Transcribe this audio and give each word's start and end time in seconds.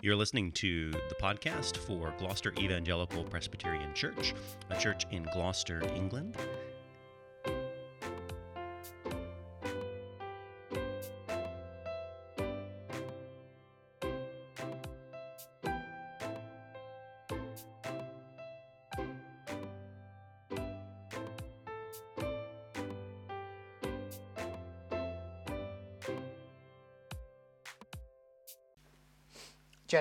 You're 0.00 0.14
listening 0.14 0.52
to 0.52 0.92
the 0.92 1.16
podcast 1.20 1.76
for 1.76 2.14
Gloucester 2.18 2.54
Evangelical 2.56 3.24
Presbyterian 3.24 3.92
Church, 3.94 4.32
a 4.70 4.78
church 4.78 5.06
in 5.10 5.24
Gloucester, 5.34 5.82
England. 5.96 6.36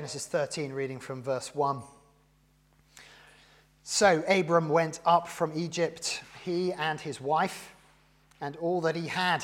Genesis 0.08 0.28
13, 0.28 0.72
reading 0.72 1.00
from 1.02 1.22
verse 1.22 1.54
1. 1.54 1.82
So 3.84 4.24
Abram 4.26 4.70
went 4.70 5.02
up 5.06 5.28
from 5.28 5.52
Egypt, 5.54 6.24
he 6.46 6.72
and 6.72 6.98
his 6.98 7.20
wife, 7.20 7.76
and 8.40 8.56
all 8.56 8.80
that 8.80 8.96
he 8.96 9.08
had, 9.08 9.44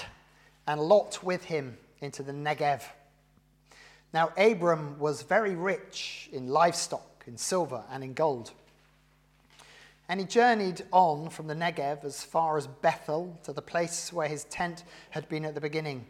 and 0.66 0.80
Lot 0.80 1.22
with 1.22 1.44
him 1.44 1.78
into 2.00 2.24
the 2.24 2.32
Negev. 2.32 2.82
Now 4.14 4.32
Abram 4.38 4.98
was 5.00 5.24
very 5.24 5.54
rich 5.54 6.30
in 6.32 6.48
livestock, 6.48 7.26
in 7.28 7.38
silver, 7.38 7.84
and 7.92 8.02
in 8.02 8.14
gold. 8.14 8.52
And 10.08 10.22
he 10.22 10.26
journeyed 10.26 10.84
on 10.94 11.28
from 11.28 11.48
the 11.48 11.56
Negev 11.56 12.06
as 12.06 12.24
far 12.24 12.56
as 12.56 12.68
Bethel 12.68 13.38
to 13.44 13.52
the 13.52 13.62
place 13.62 14.14
where 14.14 14.30
his 14.30 14.46
tent 14.46 14.86
had 15.10 15.28
been 15.28 15.44
at 15.44 15.56
the 15.56 15.60
beginning, 15.60 16.06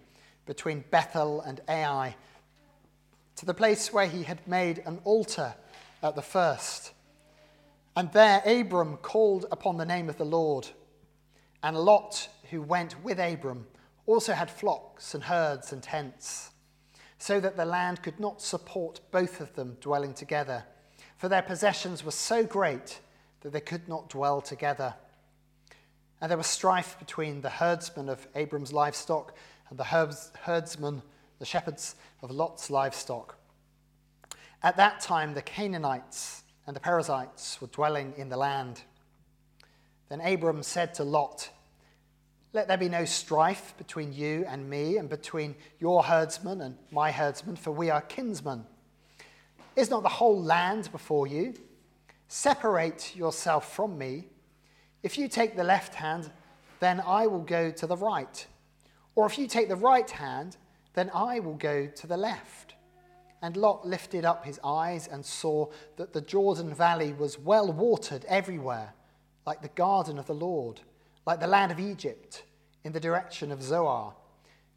between 0.45 0.83
Bethel 0.91 1.41
and 1.41 1.59
Ai 1.67 2.15
to 3.35 3.45
the 3.45 3.53
place 3.53 3.91
where 3.91 4.07
he 4.07 4.23
had 4.23 4.47
made 4.47 4.83
an 4.85 4.99
altar 5.03 5.55
at 6.01 6.15
the 6.15 6.21
first. 6.21 6.91
And 7.95 8.11
there 8.11 8.41
Abram 8.45 8.97
called 8.97 9.45
upon 9.51 9.77
the 9.77 9.85
name 9.85 10.09
of 10.09 10.17
the 10.17 10.25
Lord. 10.25 10.67
And 11.61 11.77
Lot, 11.77 12.27
who 12.49 12.61
went 12.61 13.01
with 13.03 13.19
Abram, 13.19 13.67
also 14.05 14.33
had 14.33 14.49
flocks 14.49 15.13
and 15.13 15.23
herds 15.23 15.71
and 15.71 15.81
tents, 15.81 16.51
so 17.17 17.39
that 17.39 17.55
the 17.55 17.65
land 17.65 18.03
could 18.03 18.19
not 18.19 18.41
support 18.41 18.99
both 19.11 19.39
of 19.39 19.55
them 19.55 19.77
dwelling 19.79 20.13
together, 20.13 20.65
for 21.17 21.29
their 21.29 21.41
possessions 21.41 22.03
were 22.03 22.11
so 22.11 22.43
great 22.43 22.99
that 23.41 23.53
they 23.53 23.61
could 23.61 23.87
not 23.87 24.09
dwell 24.09 24.41
together. 24.41 24.93
And 26.19 26.29
there 26.29 26.37
was 26.37 26.47
strife 26.47 26.97
between 26.99 27.41
the 27.41 27.49
herdsmen 27.49 28.09
of 28.09 28.27
Abram's 28.35 28.73
livestock 28.73 29.35
and 29.69 29.79
the 29.79 29.83
herdsmen 29.83 31.01
the 31.43 31.47
shepherds 31.47 31.95
of 32.21 32.31
Lot's 32.31 32.69
livestock. 32.69 33.35
At 34.63 34.77
that 34.77 35.01
time, 35.01 35.33
the 35.33 35.41
Canaanites 35.41 36.43
and 36.65 36.73
the 36.73 36.79
Perizzites 36.79 37.59
were 37.59 37.67
dwelling 37.67 38.13
in 38.15 38.29
the 38.29 38.37
land. 38.37 38.81
Then 40.07 40.21
Abram 40.21 40.63
said 40.63 40.93
to 40.93 41.03
Lot, 41.03 41.49
Let 42.53 42.69
there 42.69 42.77
be 42.77 42.87
no 42.87 43.03
strife 43.03 43.73
between 43.77 44.13
you 44.13 44.45
and 44.47 44.69
me, 44.69 44.95
and 44.95 45.09
between 45.09 45.55
your 45.81 46.03
herdsmen 46.03 46.61
and 46.61 46.77
my 46.91 47.11
herdsmen, 47.11 47.57
for 47.57 47.71
we 47.71 47.89
are 47.89 47.99
kinsmen. 47.99 48.63
Is 49.75 49.89
not 49.89 50.03
the 50.03 50.07
whole 50.07 50.41
land 50.41 50.89
before 50.93 51.27
you? 51.27 51.55
Separate 52.29 53.17
yourself 53.17 53.75
from 53.75 53.97
me. 53.97 54.29
If 55.03 55.17
you 55.17 55.27
take 55.27 55.57
the 55.57 55.65
left 55.65 55.93
hand, 55.93 56.31
then 56.79 57.03
I 57.05 57.27
will 57.27 57.43
go 57.43 57.69
to 57.69 57.85
the 57.85 57.97
right. 57.97 58.47
Or 59.15 59.25
if 59.25 59.37
you 59.37 59.45
take 59.45 59.67
the 59.67 59.75
right 59.75 60.09
hand, 60.09 60.55
then 60.93 61.09
I 61.13 61.39
will 61.39 61.55
go 61.55 61.87
to 61.87 62.07
the 62.07 62.17
left. 62.17 62.75
And 63.41 63.57
Lot 63.57 63.85
lifted 63.85 64.23
up 64.23 64.45
his 64.45 64.59
eyes 64.63 65.07
and 65.07 65.25
saw 65.25 65.67
that 65.97 66.13
the 66.13 66.21
Jordan 66.21 66.73
Valley 66.73 67.11
was 67.11 67.37
well 67.37 67.71
watered 67.71 68.23
everywhere, 68.25 68.93
like 69.45 69.61
the 69.61 69.67
garden 69.69 70.17
of 70.17 70.27
the 70.27 70.33
Lord, 70.33 70.79
like 71.25 71.39
the 71.39 71.47
land 71.47 71.71
of 71.71 71.79
Egypt, 71.79 72.43
in 72.83 72.93
the 72.93 72.99
direction 72.99 73.51
of 73.51 73.61
Zoar. 73.61 74.13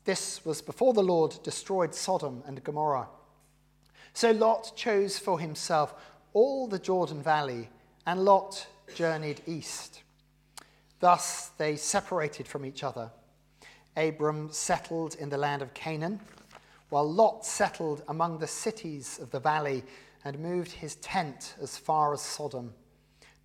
This 0.05 0.45
was 0.45 0.63
before 0.63 0.95
the 0.95 1.03
Lord 1.03 1.37
destroyed 1.43 1.95
Sodom 1.95 2.43
and 2.47 2.63
Gomorrah. 2.63 3.09
So 4.15 4.31
Lot 4.31 4.73
chose 4.77 5.19
for 5.19 5.39
himself 5.39 5.95
all 6.33 6.67
the 6.67 6.79
Jordan 6.79 7.23
Valley, 7.23 7.69
and 8.07 8.25
Lot 8.25 8.67
journeyed 8.95 9.41
east. 9.47 10.03
Thus 11.01 11.51
they 11.59 11.77
separated 11.77 12.47
from 12.47 12.65
each 12.65 12.85
other. 12.85 13.11
Abram 13.97 14.51
settled 14.53 15.15
in 15.15 15.31
the 15.31 15.39
land 15.39 15.63
of 15.63 15.73
Canaan, 15.75 16.21
while 16.91 17.11
Lot 17.11 17.45
settled 17.45 18.03
among 18.09 18.39
the 18.39 18.47
cities 18.47 19.19
of 19.19 19.31
the 19.31 19.41
valley 19.41 19.83
and 20.25 20.39
moved 20.39 20.73
his 20.73 20.97
tent 20.97 21.55
as 21.61 21.77
far 21.77 22.13
as 22.13 22.21
Sodom. 22.21 22.75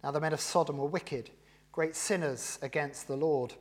Now 0.03 0.11
the 0.11 0.19
men 0.19 0.33
of 0.33 0.41
Sodom 0.41 0.77
were 0.77 0.87
wicked, 0.87 1.29
great 1.71 1.95
sinners 1.95 2.59
against 2.61 3.07
the 3.07 3.15
Lord. 3.15 3.53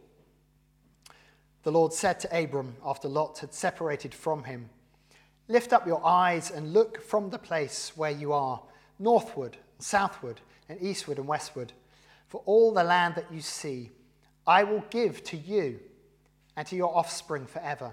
The 1.62 1.72
Lord 1.72 1.92
said 1.92 2.18
to 2.20 2.42
Abram 2.42 2.76
after 2.84 3.08
Lot 3.08 3.38
had 3.38 3.52
separated 3.52 4.14
from 4.14 4.44
him, 4.44 4.70
Lift 5.48 5.72
up 5.72 5.86
your 5.86 6.04
eyes 6.04 6.50
and 6.50 6.72
look 6.72 7.02
from 7.02 7.30
the 7.30 7.38
place 7.38 7.92
where 7.96 8.10
you 8.10 8.32
are, 8.32 8.62
northward, 8.98 9.56
southward, 9.78 10.40
and 10.68 10.80
eastward 10.80 11.18
and 11.18 11.26
westward. 11.26 11.72
For 12.28 12.40
all 12.46 12.72
the 12.72 12.84
land 12.84 13.16
that 13.16 13.32
you 13.32 13.40
see, 13.40 13.90
I 14.46 14.64
will 14.64 14.84
give 14.90 15.22
to 15.24 15.36
you 15.36 15.80
and 16.60 16.68
to 16.68 16.76
your 16.76 16.94
offspring 16.94 17.46
forever. 17.46 17.90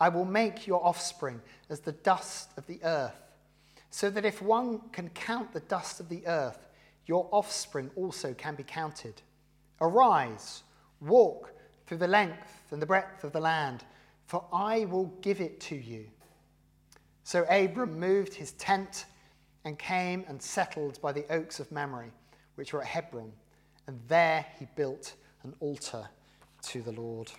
I 0.00 0.08
will 0.08 0.24
make 0.24 0.66
your 0.66 0.82
offspring 0.82 1.42
as 1.68 1.80
the 1.80 1.92
dust 1.92 2.48
of 2.56 2.66
the 2.66 2.80
earth, 2.82 3.20
so 3.90 4.08
that 4.08 4.24
if 4.24 4.40
one 4.40 4.80
can 4.92 5.10
count 5.10 5.52
the 5.52 5.60
dust 5.60 6.00
of 6.00 6.08
the 6.08 6.26
earth, 6.26 6.68
your 7.04 7.28
offspring 7.32 7.90
also 7.94 8.32
can 8.32 8.54
be 8.54 8.62
counted. 8.62 9.20
Arise, 9.82 10.62
walk 11.02 11.52
through 11.86 11.98
the 11.98 12.08
length 12.08 12.62
and 12.70 12.80
the 12.80 12.86
breadth 12.86 13.24
of 13.24 13.32
the 13.32 13.40
land, 13.40 13.84
for 14.24 14.42
I 14.54 14.86
will 14.86 15.12
give 15.20 15.42
it 15.42 15.60
to 15.60 15.76
you. 15.76 16.06
So 17.24 17.44
Abram 17.50 18.00
moved 18.00 18.32
his 18.32 18.52
tent 18.52 19.04
and 19.66 19.78
came 19.78 20.24
and 20.28 20.40
settled 20.40 20.98
by 21.02 21.12
the 21.12 21.30
oaks 21.30 21.60
of 21.60 21.70
Mamre, 21.70 22.08
which 22.54 22.72
were 22.72 22.80
at 22.80 22.86
Hebron, 22.86 23.32
and 23.86 24.00
there 24.08 24.46
he 24.58 24.66
built 24.76 25.12
an 25.42 25.52
altar 25.60 26.08
to 26.68 26.80
the 26.80 26.92
Lord. 26.92 27.30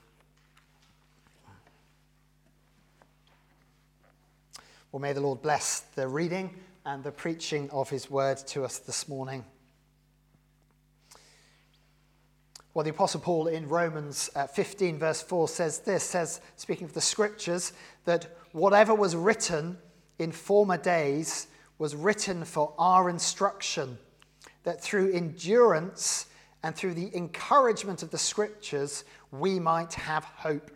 Well, 4.92 5.02
may 5.02 5.12
the 5.12 5.20
Lord 5.20 5.42
bless 5.42 5.82
the 5.96 6.08
reading 6.08 6.50
and 6.86 7.04
the 7.04 7.12
preaching 7.12 7.70
of 7.72 7.90
his 7.90 8.10
word 8.10 8.38
to 8.48 8.64
us 8.64 8.80
this 8.80 9.10
morning. 9.10 9.44
Well, 12.74 12.86
the 12.86 12.92
Apostle 12.92 13.20
Paul 13.20 13.48
in 13.48 13.68
Romans 13.68 14.30
uh, 14.34 14.48
15, 14.48 14.98
verse 14.98 15.22
4 15.22 15.50
says 15.50 15.80
this 15.80 16.04
says, 16.04 16.40
speaking 16.56 16.86
of 16.86 16.94
the 16.94 17.02
scriptures, 17.02 17.74
that 18.06 18.38
whatever 18.54 18.96
was 18.96 19.14
written 19.14 19.78
in 20.20 20.32
former 20.32 20.78
days 20.78 21.48
was 21.80 21.94
written 21.94 22.46
for 22.46 22.74
our 22.78 23.10
instruction, 23.10 23.98
that 24.64 24.82
through 24.82 25.12
endurance 25.12 26.28
and 26.64 26.74
through 26.74 26.94
the 26.94 27.14
encouragement 27.14 28.04
of 28.04 28.12
the 28.12 28.18
scriptures, 28.18 29.04
we 29.32 29.60
might 29.60 29.96
have 29.96 30.24
hope. 30.24 30.72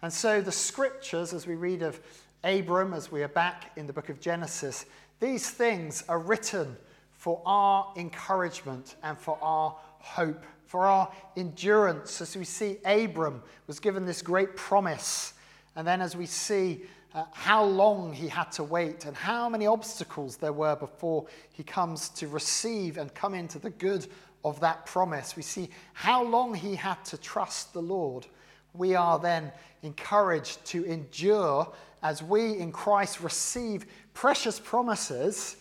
And 0.00 0.10
so 0.10 0.40
the 0.40 0.50
scriptures, 0.50 1.34
as 1.34 1.46
we 1.46 1.56
read 1.56 1.82
of 1.82 2.00
Abram, 2.44 2.92
as 2.92 3.12
we 3.12 3.22
are 3.22 3.28
back 3.28 3.70
in 3.76 3.86
the 3.86 3.92
book 3.92 4.08
of 4.08 4.18
Genesis, 4.18 4.86
these 5.20 5.48
things 5.48 6.02
are 6.08 6.18
written 6.18 6.76
for 7.12 7.40
our 7.46 7.92
encouragement 7.96 8.96
and 9.04 9.16
for 9.16 9.38
our 9.40 9.76
hope, 10.00 10.42
for 10.66 10.86
our 10.86 11.08
endurance. 11.36 12.20
As 12.20 12.36
we 12.36 12.44
see, 12.44 12.78
Abram 12.84 13.42
was 13.68 13.78
given 13.78 14.04
this 14.04 14.22
great 14.22 14.56
promise. 14.56 15.34
And 15.76 15.86
then 15.86 16.00
as 16.00 16.16
we 16.16 16.26
see 16.26 16.82
uh, 17.14 17.24
how 17.30 17.62
long 17.62 18.12
he 18.12 18.26
had 18.26 18.50
to 18.52 18.64
wait 18.64 19.04
and 19.06 19.16
how 19.16 19.48
many 19.48 19.68
obstacles 19.68 20.36
there 20.36 20.52
were 20.52 20.74
before 20.74 21.26
he 21.52 21.62
comes 21.62 22.08
to 22.08 22.26
receive 22.26 22.98
and 22.98 23.14
come 23.14 23.34
into 23.34 23.60
the 23.60 23.70
good 23.70 24.08
of 24.44 24.58
that 24.58 24.84
promise, 24.84 25.36
we 25.36 25.42
see 25.42 25.70
how 25.92 26.24
long 26.24 26.54
he 26.54 26.74
had 26.74 27.04
to 27.04 27.16
trust 27.16 27.72
the 27.72 27.82
Lord. 27.82 28.26
We 28.74 28.96
are 28.96 29.20
then 29.20 29.52
encouraged 29.84 30.64
to 30.66 30.84
endure 30.84 31.72
as 32.02 32.22
we 32.22 32.58
in 32.58 32.72
Christ 32.72 33.20
receive 33.20 33.86
precious 34.14 34.58
promises 34.58 35.56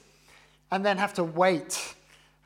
and 0.71 0.85
then 0.85 0.97
have 0.97 1.13
to 1.15 1.23
wait 1.23 1.95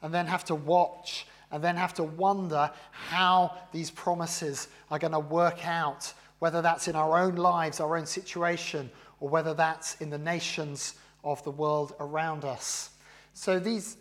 and 0.01 0.13
then 0.13 0.27
have 0.27 0.43
to 0.45 0.55
watch 0.55 1.27
and 1.51 1.63
then 1.63 1.75
have 1.75 1.93
to 1.93 2.03
wonder 2.03 2.69
how 2.91 3.55
these 3.71 3.89
promises 3.91 4.67
are 4.91 4.99
going 4.99 5.13
to 5.13 5.19
work 5.19 5.65
out, 5.65 6.13
whether 6.39 6.61
that's 6.61 6.87
in 6.87 6.95
our 6.95 7.17
own 7.17 7.35
lives, 7.35 7.79
our 7.79 7.95
own 7.95 8.05
situation, 8.05 8.89
or 9.19 9.29
whether 9.29 9.53
that's 9.53 9.99
in 10.01 10.09
the 10.09 10.17
nations 10.17 10.95
of 11.23 11.43
the 11.43 11.51
world 11.51 11.95
around 11.99 12.43
us. 12.43 12.91
So 13.33 13.59
these, 13.59 13.97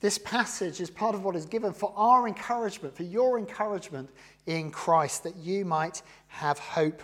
this 0.00 0.18
passage 0.18 0.80
is 0.80 0.90
part 0.90 1.14
of 1.14 1.24
what 1.24 1.36
is 1.36 1.46
given 1.46 1.72
for 1.72 1.92
our 1.96 2.26
encouragement, 2.26 2.96
for 2.96 3.02
your 3.02 3.38
encouragement 3.38 4.08
in 4.46 4.70
Christ, 4.70 5.24
that 5.24 5.36
you 5.36 5.64
might 5.64 6.02
have 6.28 6.58
hope 6.58 7.02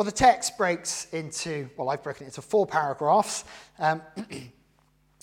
Well, 0.00 0.06
the 0.06 0.12
text 0.12 0.56
breaks 0.56 1.08
into, 1.12 1.68
well, 1.76 1.90
I've 1.90 2.02
broken 2.02 2.24
it 2.24 2.28
into 2.28 2.40
four 2.40 2.66
paragraphs. 2.66 3.44
Um, 3.78 4.00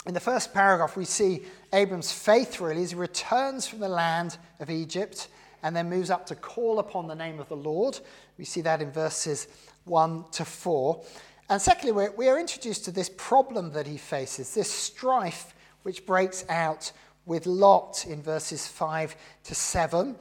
in 0.05 0.13
the 0.13 0.19
first 0.19 0.53
paragraph, 0.53 0.95
we 0.95 1.03
see 1.03 1.41
Abram's 1.73 2.11
faith 2.11 2.61
really 2.61 2.83
as 2.83 2.91
he 2.91 2.95
returns 2.95 3.65
from 3.65 3.79
the 3.79 3.89
land 3.89 4.37
of 4.59 4.69
Egypt 4.69 5.29
and 5.63 5.75
then 5.75 5.89
moves 5.89 6.11
up 6.11 6.27
to 6.27 6.35
call 6.35 6.77
upon 6.77 7.07
the 7.07 7.15
name 7.15 7.39
of 7.39 7.49
the 7.49 7.55
Lord. 7.55 7.99
We 8.37 8.45
see 8.45 8.61
that 8.61 8.79
in 8.79 8.91
verses 8.91 9.47
1 9.85 10.25
to 10.33 10.45
4. 10.45 11.03
And 11.49 11.59
secondly, 11.59 11.93
we're, 11.93 12.11
we 12.11 12.29
are 12.29 12.39
introduced 12.39 12.85
to 12.85 12.91
this 12.91 13.09
problem 13.17 13.71
that 13.71 13.87
he 13.87 13.97
faces, 13.97 14.53
this 14.53 14.71
strife 14.71 15.55
which 15.81 16.05
breaks 16.05 16.45
out 16.49 16.91
with 17.25 17.47
Lot 17.47 18.05
in 18.07 18.21
verses 18.21 18.67
5 18.67 19.15
to 19.45 19.55
7. 19.55 20.15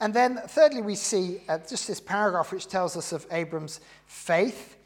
And 0.00 0.14
then, 0.14 0.36
thirdly, 0.46 0.80
we 0.80 0.94
see 0.94 1.42
uh, 1.48 1.58
just 1.58 1.88
this 1.88 2.00
paragraph 2.00 2.52
which 2.52 2.68
tells 2.68 2.96
us 2.96 3.12
of 3.12 3.26
Abram's 3.32 3.80
faith 4.06 4.76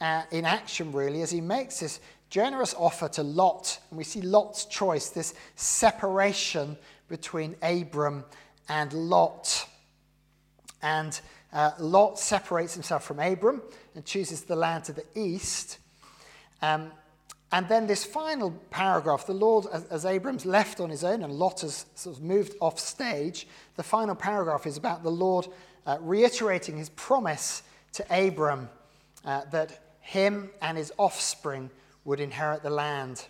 uh, 0.00 0.22
in 0.30 0.44
action, 0.44 0.92
really, 0.92 1.22
as 1.22 1.30
he 1.30 1.40
makes 1.40 1.80
this 1.80 2.00
generous 2.28 2.74
offer 2.74 3.08
to 3.08 3.22
Lot. 3.22 3.80
And 3.90 3.98
we 3.98 4.04
see 4.04 4.20
Lot's 4.20 4.66
choice, 4.66 5.08
this 5.08 5.34
separation 5.56 6.76
between 7.08 7.56
Abram 7.62 8.24
and 8.68 8.92
Lot. 8.92 9.66
And 10.82 11.18
uh, 11.52 11.70
Lot 11.78 12.18
separates 12.18 12.74
himself 12.74 13.04
from 13.04 13.20
Abram 13.20 13.62
and 13.94 14.04
chooses 14.04 14.42
the 14.42 14.56
land 14.56 14.84
to 14.84 14.92
the 14.92 15.04
east. 15.14 15.78
Um, 16.60 16.92
and 17.50 17.66
then 17.68 17.86
this 17.86 18.04
final 18.04 18.50
paragraph, 18.70 19.26
the 19.26 19.32
Lord, 19.32 19.66
as, 19.72 19.84
as, 19.84 20.04
Abram's 20.04 20.44
left 20.44 20.80
on 20.80 20.90
his 20.90 21.02
own 21.02 21.22
and 21.22 21.32
Lot 21.32 21.62
has 21.62 21.86
sort 21.94 22.16
of 22.16 22.22
moved 22.22 22.54
off 22.60 22.78
stage, 22.78 23.46
the 23.76 23.82
final 23.82 24.14
paragraph 24.14 24.66
is 24.66 24.76
about 24.76 25.02
the 25.02 25.10
Lord 25.10 25.48
uh, 25.86 25.96
reiterating 26.00 26.76
his 26.76 26.90
promise 26.90 27.62
to 27.92 28.04
Abram 28.10 28.68
uh, 29.24 29.42
that 29.50 29.96
him 30.02 30.50
and 30.60 30.76
his 30.76 30.92
offspring 30.98 31.70
would 32.04 32.20
inherit 32.20 32.62
the 32.62 32.70
land. 32.70 33.24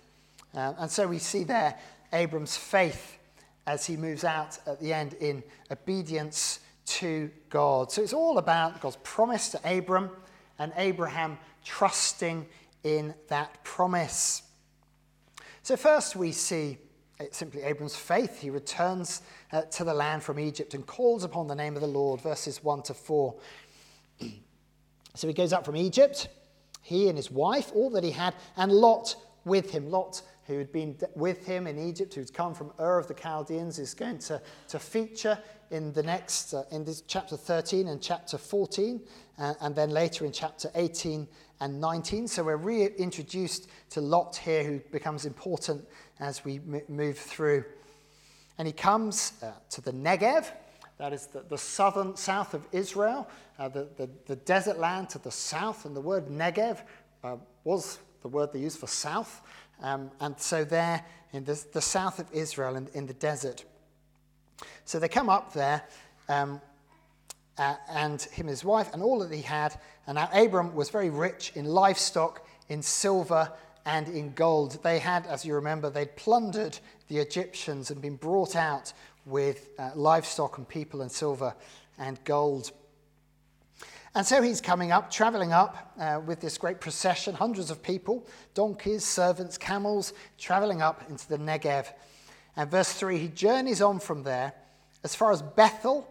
Uh, 0.52 0.72
and 0.78 0.90
so 0.90 1.06
we 1.06 1.18
see 1.18 1.44
there 1.44 1.78
Abram's 2.12 2.56
faith 2.56 3.18
as 3.66 3.86
he 3.86 3.96
moves 3.96 4.24
out 4.24 4.58
at 4.66 4.80
the 4.80 4.92
end 4.92 5.14
in 5.14 5.44
obedience 5.70 6.60
to 6.86 7.30
God. 7.50 7.92
So 7.92 8.02
it's 8.02 8.12
all 8.12 8.38
about 8.38 8.80
God's 8.80 8.96
promise 9.04 9.50
to 9.50 9.78
Abram 9.78 10.10
and 10.58 10.72
Abraham 10.76 11.38
trusting 11.64 12.46
in 12.84 13.14
that 13.28 13.62
promise. 13.64 14.42
So, 15.62 15.76
first 15.76 16.16
we 16.16 16.32
see 16.32 16.78
simply 17.30 17.62
Abram's 17.62 17.96
faith. 17.96 18.40
He 18.40 18.50
returns 18.50 19.22
uh, 19.52 19.62
to 19.62 19.84
the 19.84 19.94
land 19.94 20.22
from 20.22 20.38
Egypt 20.38 20.74
and 20.74 20.86
calls 20.86 21.24
upon 21.24 21.48
the 21.48 21.54
name 21.54 21.74
of 21.74 21.82
the 21.82 21.88
Lord, 21.88 22.20
verses 22.20 22.62
1 22.62 22.82
to 22.82 22.94
4. 22.94 23.34
so 25.14 25.26
he 25.26 25.34
goes 25.34 25.52
up 25.52 25.64
from 25.64 25.76
Egypt, 25.76 26.28
he 26.82 27.08
and 27.08 27.16
his 27.16 27.30
wife, 27.30 27.72
all 27.74 27.90
that 27.90 28.04
he 28.04 28.10
had, 28.10 28.34
and 28.56 28.72
Lot 28.72 29.16
with 29.44 29.70
him. 29.70 29.90
Lot, 29.90 30.22
who 30.46 30.58
had 30.58 30.72
been 30.72 30.96
with 31.14 31.44
him 31.44 31.66
in 31.66 31.78
Egypt, 31.78 32.14
who's 32.14 32.30
come 32.30 32.54
from 32.54 32.72
Ur 32.80 32.98
of 32.98 33.08
the 33.08 33.14
Chaldeans, 33.14 33.78
is 33.78 33.94
going 33.94 34.18
to, 34.20 34.40
to 34.68 34.78
feature 34.78 35.38
in 35.70 35.92
the 35.92 36.02
next, 36.02 36.54
uh, 36.54 36.64
in 36.70 36.84
this 36.84 37.02
chapter 37.02 37.36
13 37.36 37.88
and 37.88 38.00
chapter 38.00 38.38
14, 38.38 39.00
uh, 39.38 39.54
and 39.60 39.74
then 39.74 39.90
later 39.90 40.24
in 40.24 40.32
chapter 40.32 40.70
18 40.74 41.28
and 41.60 41.80
19. 41.80 42.28
So 42.28 42.44
we're 42.44 42.56
reintroduced 42.56 43.68
to 43.90 44.00
Lot 44.00 44.36
here, 44.36 44.64
who 44.64 44.80
becomes 44.92 45.24
important 45.24 45.86
as 46.20 46.44
we 46.44 46.56
m- 46.56 46.82
move 46.88 47.18
through. 47.18 47.64
And 48.58 48.66
he 48.66 48.72
comes 48.72 49.32
uh, 49.42 49.52
to 49.70 49.80
the 49.80 49.92
Negev, 49.92 50.50
that 50.98 51.12
is 51.12 51.26
the, 51.26 51.44
the 51.48 51.58
southern 51.58 52.16
south 52.16 52.54
of 52.54 52.66
Israel, 52.72 53.28
uh, 53.58 53.68
the, 53.68 53.88
the, 53.96 54.10
the, 54.26 54.36
desert 54.36 54.78
land 54.78 55.08
to 55.10 55.18
the 55.18 55.30
south. 55.30 55.84
And 55.84 55.94
the 55.94 56.00
word 56.00 56.26
Negev 56.26 56.80
uh, 57.22 57.36
was 57.62 57.98
the 58.22 58.28
word 58.28 58.52
they 58.52 58.58
used 58.58 58.78
for 58.78 58.88
south. 58.88 59.42
Um, 59.80 60.10
and 60.20 60.38
so 60.40 60.64
there 60.64 61.04
in 61.32 61.44
the, 61.44 61.64
the 61.72 61.80
south 61.80 62.18
of 62.18 62.26
Israel, 62.32 62.74
in, 62.76 62.88
in 62.94 63.06
the 63.06 63.14
desert. 63.14 63.64
So 64.84 64.98
they 64.98 65.08
come 65.08 65.28
up 65.28 65.52
there. 65.52 65.82
Um, 66.28 66.60
uh, 67.58 67.74
and 67.88 68.22
him 68.22 68.46
and 68.46 68.50
his 68.50 68.64
wife, 68.64 68.90
and 68.92 69.02
all 69.02 69.18
that 69.18 69.32
he 69.32 69.42
had. 69.42 69.78
And 70.06 70.16
now 70.16 70.28
Abram 70.32 70.74
was 70.74 70.90
very 70.90 71.10
rich 71.10 71.52
in 71.54 71.64
livestock, 71.64 72.46
in 72.68 72.82
silver, 72.82 73.52
and 73.84 74.08
in 74.08 74.32
gold. 74.32 74.82
They 74.82 74.98
had, 74.98 75.26
as 75.26 75.44
you 75.44 75.54
remember, 75.54 75.90
they'd 75.90 76.14
plundered 76.16 76.78
the 77.08 77.18
Egyptians 77.18 77.90
and 77.90 78.00
been 78.00 78.16
brought 78.16 78.54
out 78.54 78.92
with 79.24 79.70
uh, 79.78 79.90
livestock 79.94 80.58
and 80.58 80.68
people 80.68 81.02
and 81.02 81.10
silver 81.10 81.54
and 81.98 82.22
gold. 82.24 82.70
And 84.14 84.26
so 84.26 84.42
he's 84.42 84.60
coming 84.60 84.90
up, 84.90 85.10
traveling 85.10 85.52
up 85.52 85.92
uh, 85.98 86.20
with 86.24 86.40
this 86.40 86.58
great 86.58 86.80
procession, 86.80 87.34
hundreds 87.34 87.70
of 87.70 87.82
people, 87.82 88.26
donkeys, 88.54 89.04
servants, 89.04 89.58
camels, 89.58 90.12
traveling 90.38 90.82
up 90.82 91.08
into 91.08 91.28
the 91.28 91.38
Negev. 91.38 91.86
And 92.56 92.70
verse 92.70 92.92
3 92.92 93.18
he 93.18 93.28
journeys 93.28 93.80
on 93.80 94.00
from 94.00 94.22
there 94.22 94.52
as 95.04 95.14
far 95.14 95.30
as 95.30 95.42
Bethel 95.42 96.08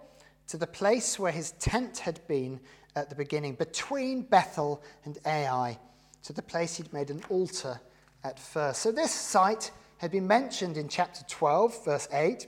to 0.47 0.57
the 0.57 0.67
place 0.67 1.19
where 1.19 1.31
his 1.31 1.51
tent 1.51 1.99
had 1.99 2.25
been 2.27 2.59
at 2.95 3.09
the 3.09 3.15
beginning, 3.15 3.53
between 3.53 4.23
Bethel 4.23 4.81
and 5.05 5.19
Ai, 5.25 5.77
to 6.23 6.33
the 6.33 6.41
place 6.41 6.77
he'd 6.77 6.91
made 6.91 7.11
an 7.11 7.21
altar 7.29 7.79
at 8.23 8.39
first. 8.39 8.81
So 8.81 8.91
this 8.91 9.11
site 9.11 9.71
had 9.97 10.11
been 10.11 10.27
mentioned 10.27 10.77
in 10.77 10.87
chapter 10.89 11.23
12, 11.27 11.85
verse 11.85 12.07
8. 12.11 12.47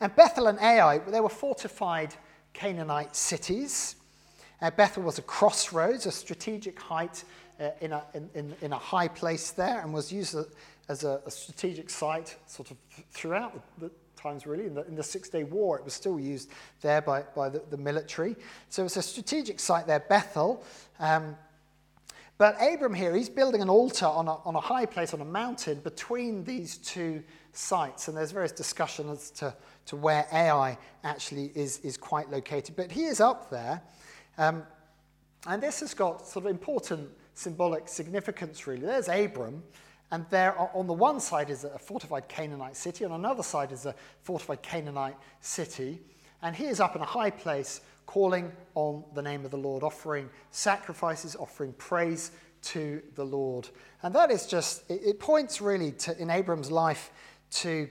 And 0.00 0.14
Bethel 0.14 0.46
and 0.46 0.58
Ai, 0.58 0.98
they 0.98 1.20
were 1.20 1.28
fortified 1.28 2.14
Canaanite 2.52 3.16
cities. 3.16 3.96
Uh, 4.60 4.70
Bethel 4.70 5.02
was 5.02 5.18
a 5.18 5.22
crossroads, 5.22 6.06
a 6.06 6.12
strategic 6.12 6.78
height 6.80 7.24
uh, 7.60 7.70
in, 7.80 7.92
a, 7.92 8.04
in, 8.34 8.54
in, 8.60 8.72
a 8.72 8.78
high 8.78 9.08
place 9.08 9.50
there, 9.52 9.80
and 9.80 9.92
was 9.92 10.12
used 10.12 10.36
as 10.88 11.04
a, 11.04 11.20
a 11.26 11.30
strategic 11.30 11.90
site 11.90 12.36
sort 12.46 12.70
of 12.70 12.76
throughout 13.10 13.60
the, 13.78 13.90
times, 14.24 14.46
really. 14.46 14.66
In 14.66 14.74
the, 14.74 14.86
in 14.86 14.96
the 14.96 15.02
Six 15.02 15.28
Day 15.28 15.44
War, 15.44 15.78
it 15.78 15.84
was 15.84 15.92
still 15.92 16.18
used 16.18 16.50
there 16.80 17.02
by, 17.02 17.22
by 17.36 17.50
the, 17.50 17.62
the 17.70 17.76
military. 17.76 18.36
So 18.70 18.84
it's 18.84 18.96
a 18.96 19.02
strategic 19.02 19.60
site 19.60 19.86
there, 19.86 20.00
Bethel. 20.00 20.64
Um, 20.98 21.36
but 22.38 22.56
Abram 22.60 22.94
here, 22.94 23.14
he's 23.14 23.28
building 23.28 23.60
an 23.60 23.68
altar 23.68 24.06
on 24.06 24.26
a, 24.26 24.36
on 24.44 24.56
a 24.56 24.60
high 24.60 24.86
place, 24.86 25.12
on 25.12 25.20
a 25.20 25.26
mountain, 25.26 25.78
between 25.80 26.42
these 26.42 26.78
two 26.78 27.22
sites. 27.52 28.08
And 28.08 28.16
there's 28.16 28.32
various 28.32 28.50
discussion 28.50 29.10
as 29.10 29.30
to, 29.32 29.54
to 29.86 29.96
where 29.96 30.26
Ai 30.32 30.78
actually 31.04 31.52
is, 31.54 31.78
is 31.80 31.98
quite 31.98 32.30
located. 32.30 32.76
But 32.76 32.90
he 32.90 33.04
is 33.04 33.20
up 33.20 33.50
there. 33.50 33.82
Um, 34.38 34.64
and 35.46 35.62
this 35.62 35.80
has 35.80 35.92
got 35.92 36.26
sort 36.26 36.46
of 36.46 36.50
important 36.50 37.10
symbolic 37.34 37.88
significance, 37.88 38.66
really. 38.66 38.86
There's 38.86 39.08
Abram, 39.08 39.62
and 40.14 40.24
there, 40.30 40.56
on 40.76 40.86
the 40.86 40.92
one 40.92 41.18
side 41.18 41.50
is 41.50 41.64
a 41.64 41.76
fortified 41.76 42.28
Canaanite 42.28 42.76
city, 42.76 43.02
and 43.02 43.12
on 43.12 43.18
another 43.18 43.42
side 43.42 43.72
is 43.72 43.84
a 43.84 43.96
fortified 44.22 44.62
Canaanite 44.62 45.16
city. 45.40 46.00
And 46.40 46.54
he 46.54 46.66
is 46.66 46.78
up 46.78 46.94
in 46.94 47.02
a 47.02 47.04
high 47.04 47.30
place 47.30 47.80
calling 48.06 48.52
on 48.76 49.02
the 49.14 49.22
name 49.22 49.44
of 49.44 49.50
the 49.50 49.56
Lord, 49.56 49.82
offering 49.82 50.30
sacrifices, 50.52 51.34
offering 51.34 51.72
praise 51.72 52.30
to 52.62 53.02
the 53.16 53.24
Lord. 53.24 53.68
And 54.04 54.14
that 54.14 54.30
is 54.30 54.46
just, 54.46 54.88
it, 54.88 55.00
it 55.04 55.18
points 55.18 55.60
really 55.60 55.90
to, 55.90 56.16
in 56.16 56.30
Abram's 56.30 56.70
life 56.70 57.10
to 57.54 57.88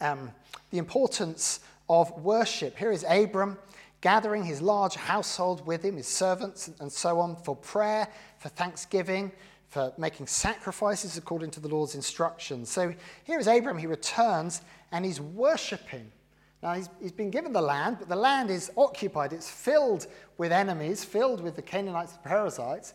um, 0.00 0.32
the 0.70 0.78
importance 0.78 1.60
of 1.88 2.10
worship. 2.24 2.76
Here 2.76 2.90
is 2.90 3.04
Abram 3.08 3.56
gathering 4.00 4.42
his 4.42 4.60
large 4.60 4.96
household 4.96 5.64
with 5.64 5.84
him, 5.84 5.96
his 5.96 6.08
servants 6.08 6.72
and 6.80 6.90
so 6.90 7.20
on, 7.20 7.36
for 7.36 7.54
prayer, 7.54 8.08
for 8.38 8.48
thanksgiving, 8.48 9.30
for 9.70 9.92
making 9.96 10.26
sacrifices 10.26 11.16
according 11.16 11.52
to 11.52 11.60
the 11.60 11.68
Lord's 11.68 11.94
instructions. 11.94 12.68
So 12.68 12.92
here 13.24 13.38
is 13.38 13.46
Abram, 13.46 13.78
he 13.78 13.86
returns 13.86 14.62
and 14.90 15.04
he's 15.04 15.20
worshipping. 15.20 16.10
Now, 16.62 16.74
he's, 16.74 16.90
he's 17.00 17.12
been 17.12 17.30
given 17.30 17.52
the 17.52 17.62
land, 17.62 17.96
but 18.00 18.08
the 18.08 18.16
land 18.16 18.50
is 18.50 18.70
occupied. 18.76 19.32
It's 19.32 19.48
filled 19.48 20.08
with 20.36 20.52
enemies, 20.52 21.04
filled 21.04 21.40
with 21.40 21.56
the 21.56 21.62
Canaanites 21.62 22.12
and 22.12 22.22
Perizzites, 22.24 22.94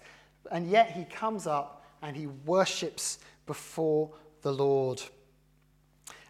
and 0.52 0.70
yet 0.70 0.92
he 0.92 1.06
comes 1.06 1.48
up 1.48 1.84
and 2.02 2.16
he 2.16 2.28
worships 2.28 3.20
before 3.48 4.12
the 4.42 4.52
Lord. 4.52 5.02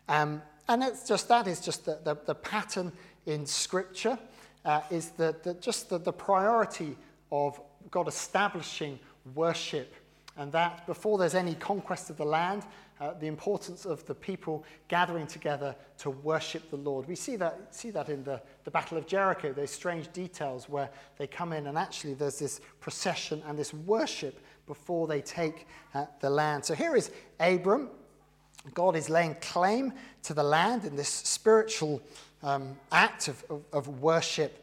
Um, 0.08 0.42
and 0.70 0.84
it's 0.84 1.08
just 1.08 1.28
that 1.28 1.48
is 1.48 1.60
just 1.60 1.86
the, 1.86 2.00
the, 2.04 2.18
the 2.26 2.36
pattern 2.36 2.94
in 3.26 3.46
Scripture, 3.46 4.18
uh, 4.64 4.82
is 4.92 5.10
the, 5.10 5.58
just 5.60 5.90
the, 5.90 5.98
the 5.98 6.14
priority 6.14 6.96
of 7.32 7.60
God 7.90 8.08
establishing 8.08 9.00
worship 9.34 9.94
and 10.38 10.52
that 10.52 10.86
before 10.86 11.18
there's 11.18 11.36
any 11.36 11.56
conquest 11.56 12.10
of 12.10 12.18
the 12.18 12.26
land, 12.26 12.64
uh, 13.00 13.14
the 13.20 13.28
importance 13.28 13.86
of 13.86 14.06
the 14.06 14.16
people 14.16 14.64
gathering 14.88 15.28
together 15.28 15.76
to 15.98 16.10
worship 16.10 16.70
the 16.70 16.78
Lord. 16.78 17.08
We 17.08 17.16
see 17.16 17.36
that, 17.38 17.74
see 17.76 17.90
that 17.92 18.10
in 18.10 18.24
the, 18.24 18.42
the 18.64 18.72
Battle 18.72 18.98
of 18.98 19.06
Jericho, 19.06 19.54
those 19.54 19.72
strange 19.72 20.12
details 20.14 20.70
where 20.70 20.90
they 21.18 21.28
come 21.28 21.54
in 21.54 21.68
and 21.68 21.78
actually 21.78 22.14
there's 22.14 22.40
this 22.40 22.62
procession 22.80 23.44
and 23.48 23.58
this 23.58 23.74
worship 23.74 24.40
before 24.68 25.08
they 25.08 25.22
take 25.22 25.68
uh, 25.94 26.06
the 26.20 26.30
land. 26.30 26.66
So 26.66 26.74
here 26.74 26.96
is 26.96 27.12
Abram. 27.40 27.90
God 28.74 28.96
is 28.96 29.10
laying 29.10 29.36
claim 29.42 29.94
to 30.24 30.34
the 30.34 30.44
land 30.44 30.86
in 30.86 30.96
this 30.96 31.10
spiritual 31.10 32.02
um, 32.42 32.78
act 32.92 33.28
of, 33.28 33.44
of, 33.50 33.64
of 33.74 34.02
worship. 34.02 34.62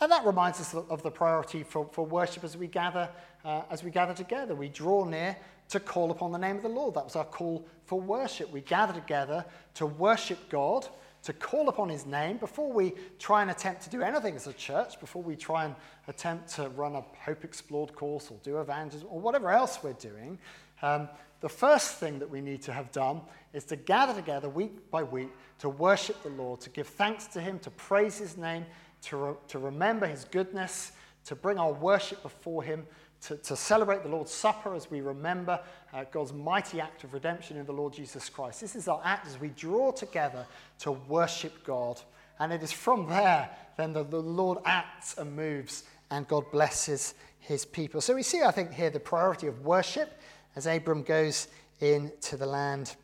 And 0.00 0.12
that 0.12 0.24
reminds 0.24 0.60
us 0.60 0.74
of 0.74 1.02
the 1.02 1.10
priority 1.10 1.64
for, 1.64 1.88
for 1.92 2.06
worship 2.06 2.44
as 2.44 2.56
we 2.56 2.66
gather 2.66 3.08
uh, 3.44 3.62
as 3.70 3.82
we 3.82 3.90
gather 3.90 4.14
together. 4.14 4.54
We 4.54 4.68
draw 4.68 5.04
near 5.04 5.36
to 5.70 5.80
call 5.80 6.10
upon 6.10 6.32
the 6.32 6.38
name 6.38 6.56
of 6.56 6.62
the 6.62 6.68
Lord. 6.68 6.94
That 6.94 7.04
was 7.04 7.16
our 7.16 7.24
call 7.24 7.66
for 7.84 8.00
worship. 8.00 8.50
We 8.52 8.60
gather 8.62 8.92
together 8.92 9.44
to 9.74 9.86
worship 9.86 10.48
God, 10.48 10.86
to 11.22 11.32
call 11.32 11.68
upon 11.68 11.88
his 11.88 12.06
name 12.06 12.38
before 12.38 12.72
we 12.72 12.94
try 13.18 13.42
and 13.42 13.50
attempt 13.50 13.82
to 13.82 13.90
do 13.90 14.02
anything 14.02 14.36
as 14.36 14.46
a 14.46 14.52
church, 14.52 14.98
before 15.00 15.22
we 15.22 15.36
try 15.36 15.64
and 15.64 15.74
attempt 16.06 16.48
to 16.54 16.68
run 16.70 16.94
a 16.94 17.04
Hope 17.24 17.44
Explored 17.44 17.94
course 17.94 18.30
or 18.30 18.38
do 18.42 18.60
evangelism 18.60 19.08
or 19.10 19.20
whatever 19.20 19.50
else 19.50 19.78
we're 19.82 19.92
doing. 19.94 20.38
Um, 20.80 21.08
the 21.40 21.48
first 21.48 21.94
thing 21.94 22.18
that 22.18 22.28
we 22.28 22.40
need 22.40 22.62
to 22.62 22.72
have 22.72 22.90
done 22.90 23.20
is 23.52 23.64
to 23.66 23.76
gather 23.76 24.14
together 24.14 24.48
week 24.48 24.90
by 24.90 25.02
week 25.02 25.30
to 25.60 25.68
worship 25.68 26.22
the 26.22 26.30
Lord, 26.30 26.60
to 26.62 26.70
give 26.70 26.88
thanks 26.88 27.26
to 27.28 27.40
him, 27.40 27.58
to 27.60 27.70
praise 27.70 28.18
his 28.18 28.36
name, 28.36 28.64
to, 29.02 29.16
re- 29.16 29.34
to 29.48 29.58
remember 29.58 30.06
his 30.06 30.24
goodness, 30.24 30.92
to 31.24 31.34
bring 31.36 31.58
our 31.58 31.72
worship 31.72 32.22
before 32.22 32.62
him, 32.62 32.86
to, 33.22 33.36
to 33.36 33.56
celebrate 33.56 34.02
the 34.02 34.08
Lord's 34.08 34.32
Supper 34.32 34.74
as 34.74 34.90
we 34.90 35.00
remember 35.00 35.60
uh, 35.92 36.04
God's 36.10 36.32
mighty 36.32 36.80
act 36.80 37.04
of 37.04 37.12
redemption 37.12 37.56
in 37.56 37.66
the 37.66 37.72
Lord 37.72 37.92
Jesus 37.92 38.28
Christ. 38.28 38.60
This 38.60 38.76
is 38.76 38.88
our 38.88 39.00
act 39.04 39.26
as 39.26 39.40
we 39.40 39.48
draw 39.48 39.90
together 39.90 40.46
to 40.80 40.92
worship 40.92 41.64
God. 41.64 42.00
And 42.38 42.52
it 42.52 42.62
is 42.62 42.72
from 42.72 43.08
there 43.08 43.50
then 43.76 43.92
that 43.94 44.10
the 44.10 44.22
Lord 44.22 44.58
acts 44.64 45.16
and 45.18 45.34
moves 45.34 45.84
and 46.10 46.26
God 46.28 46.50
blesses 46.50 47.14
his 47.40 47.64
people. 47.64 48.00
So 48.00 48.14
we 48.14 48.22
see, 48.22 48.42
I 48.42 48.50
think, 48.50 48.72
here 48.72 48.90
the 48.90 49.00
priority 49.00 49.46
of 49.46 49.64
worship 49.64 50.20
as 50.56 50.66
Abram 50.66 51.02
goes 51.02 51.48
into 51.80 52.36
the 52.36 52.46
land. 52.46 52.94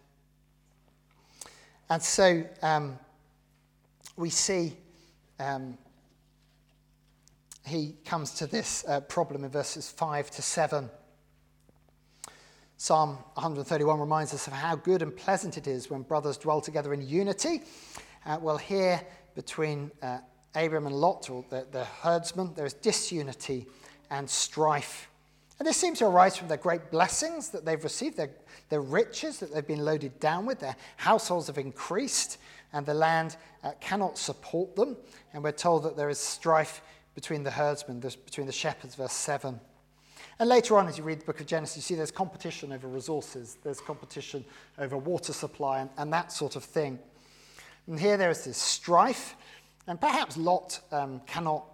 And 1.91 2.03
so 2.03 2.45
um, 2.63 2.99
we 4.17 4.31
see 4.31 4.77
um, 5.39 5.77
he 7.67 7.95
comes 8.05 8.33
to 8.35 8.47
this 8.47 8.85
uh, 8.87 9.01
problem 9.01 9.45
in 9.45 9.51
verses 9.51 9.91
5 9.91 10.31
to 10.33 10.43
7. 10.43 10.91
Psalm 12.77 13.11
131 13.35 13.99
reminds 13.99 14.35
us 14.35 14.47
of 14.47 14.53
how 14.53 14.77
good 14.77 15.01
and 15.01 15.17
pleasant 15.17 15.57
it 15.57 15.67
is 15.67 15.89
when 15.89 16.03
brothers 16.03 16.37
dwell 16.37 16.61
together 16.61 16.93
in 16.93 17.01
unity. 17.01 17.63
Uh, 18.27 18.39
well, 18.41 18.59
here 18.59 19.01
between 19.35 19.91
uh, 20.03 20.19
Abram 20.55 20.87
and 20.87 20.95
Lot, 20.95 21.31
or 21.31 21.45
the, 21.51 21.67
the 21.73 21.85
herdsman, 21.85 22.53
there 22.55 22.67
is 22.67 22.75
disunity 22.75 23.67
and 24.11 24.29
strife. 24.29 25.09
And 25.59 25.67
this 25.67 25.77
seems 25.77 26.01
to 26.01 26.07
arise 26.07 26.37
from 26.37 26.49
their 26.49 26.59
great 26.59 26.91
blessings 26.91 27.49
that 27.51 27.65
they've 27.65 27.83
received, 27.83 28.17
their, 28.17 28.31
their 28.69 28.81
riches 28.81 29.39
that 29.39 29.53
they've 29.55 29.67
been 29.67 29.85
loaded 29.85 30.19
down 30.21 30.47
with, 30.47 30.61
their 30.61 30.77
households 30.97 31.47
have 31.47 31.59
increased, 31.59 32.39
and 32.73 32.85
the 32.85 32.95
land 32.95 33.37
uh, 33.63 33.71
cannot 33.81 34.19
support 34.19 34.75
them. 34.75 34.97
And 35.33 35.43
we're 35.43 35.53
told 35.53 35.85
that 35.85 35.97
there 35.97 36.11
is 36.11 36.19
strife 36.19 36.83
between 37.15 37.43
the 37.43 37.51
herdsmen, 37.51 38.01
between 38.01 38.47
the 38.47 38.53
shepherds, 38.53 38.95
verse 38.95 39.13
7. 39.13 39.61
And 40.39 40.49
later 40.49 40.77
on, 40.77 40.89
as 40.89 40.99
you 40.99 41.05
read 41.05 41.21
the 41.21 41.25
book 41.25 41.41
of 41.41 41.47
Genesis, 41.47 41.77
you 41.77 41.83
see 41.83 41.95
there's 41.95 42.11
competition 42.11 42.73
over 42.73 42.89
resources, 42.89 43.57
there's 43.63 43.81
competition 43.81 44.45
over 44.79 44.97
water 44.97 45.33
supply, 45.33 45.81
and, 45.81 45.91
and 45.97 46.13
that 46.13 46.33
sort 46.33 46.57
of 46.57 46.65
thing. 46.65 46.99
And 47.87 48.01
here 48.01 48.17
there 48.17 48.31
is 48.31 48.45
this 48.45 48.59
strife, 48.59 49.37
and 49.87 50.01
perhaps 50.01 50.37
Lot 50.37 50.81
um, 50.91 51.21
cannot 51.27 51.65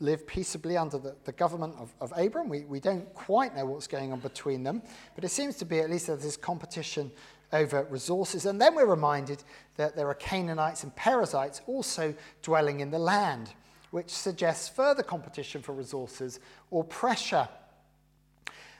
live 0.00 0.26
peaceably 0.26 0.76
under 0.76 0.98
the, 0.98 1.14
the 1.24 1.32
government 1.32 1.74
of, 1.78 1.94
of 2.00 2.12
Abram. 2.18 2.48
We, 2.48 2.60
we 2.60 2.80
don't 2.80 3.12
quite 3.14 3.54
know 3.54 3.66
what's 3.66 3.86
going 3.86 4.12
on 4.12 4.20
between 4.20 4.64
them, 4.64 4.82
but 5.14 5.24
it 5.24 5.28
seems 5.28 5.56
to 5.56 5.64
be 5.64 5.78
at 5.78 5.90
least 5.90 6.06
there's 6.08 6.36
competition 6.36 7.10
over 7.52 7.84
resources. 7.84 8.46
And 8.46 8.60
then 8.60 8.74
we're 8.74 8.86
reminded 8.86 9.42
that 9.76 9.96
there 9.96 10.08
are 10.08 10.14
Canaanites 10.14 10.84
and 10.84 10.94
Perizzites 10.96 11.60
also 11.66 12.14
dwelling 12.42 12.80
in 12.80 12.90
the 12.90 12.98
land 12.98 13.50
which 13.90 14.10
suggests 14.10 14.68
further 14.68 15.02
competition 15.02 15.62
for 15.62 15.72
resources 15.72 16.40
or 16.70 16.84
pressure. 16.84 17.48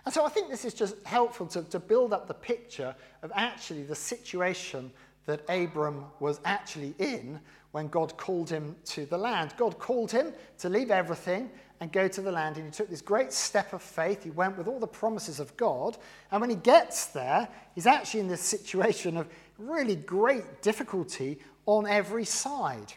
And 0.05 0.15
so 0.15 0.25
I 0.25 0.29
think 0.29 0.49
this 0.49 0.65
is 0.65 0.75
just 0.75 0.97
helpful 1.05 1.47
to, 1.49 1.63
to 1.65 1.79
build 1.79 2.13
up 2.13 2.27
the 2.27 2.35
picture 2.35 2.95
of 3.23 3.33
actually 3.35 3.83
the 3.83 3.95
situation 3.95 4.91
that 5.27 5.43
Abram 5.49 6.07
was 6.21 6.41
actually 6.45 6.95
in 6.99 7.41
when 7.73 7.89
God 7.89 8.17
called 8.17 8.51
him 8.51 8.75
to 8.87 9.07
the 9.07 9.19
land. 9.19 9.55
God 9.57 9.79
called 9.79 10.11
him 10.11 10.33
to 10.59 10.69
leave 10.69 10.91
everything 10.91 11.51
and 11.81 11.93
go 11.93 12.09
to 12.09 12.21
the 12.21 12.33
land, 12.33 12.57
and 12.57 12.67
he 12.67 12.73
took 12.73 12.91
this 12.91 13.01
great 13.01 13.33
step 13.33 13.73
of 13.73 13.83
faith. 13.83 14.25
He 14.25 14.31
went 14.31 14.59
with 14.59 14.67
all 14.67 14.79
the 14.79 14.87
promises 14.87 15.41
of 15.41 15.57
God, 15.57 15.97
and 16.31 16.41
when 16.41 16.51
he 16.51 16.57
gets 16.57 17.07
there, 17.07 17.49
he's 17.75 17.87
actually 17.87 18.21
in 18.21 18.29
this 18.29 18.43
situation 18.43 19.17
of 19.17 19.29
really 19.59 19.97
great 19.97 20.63
difficulty 20.63 21.39
on 21.67 21.87
every 21.87 22.25
side. 22.25 22.93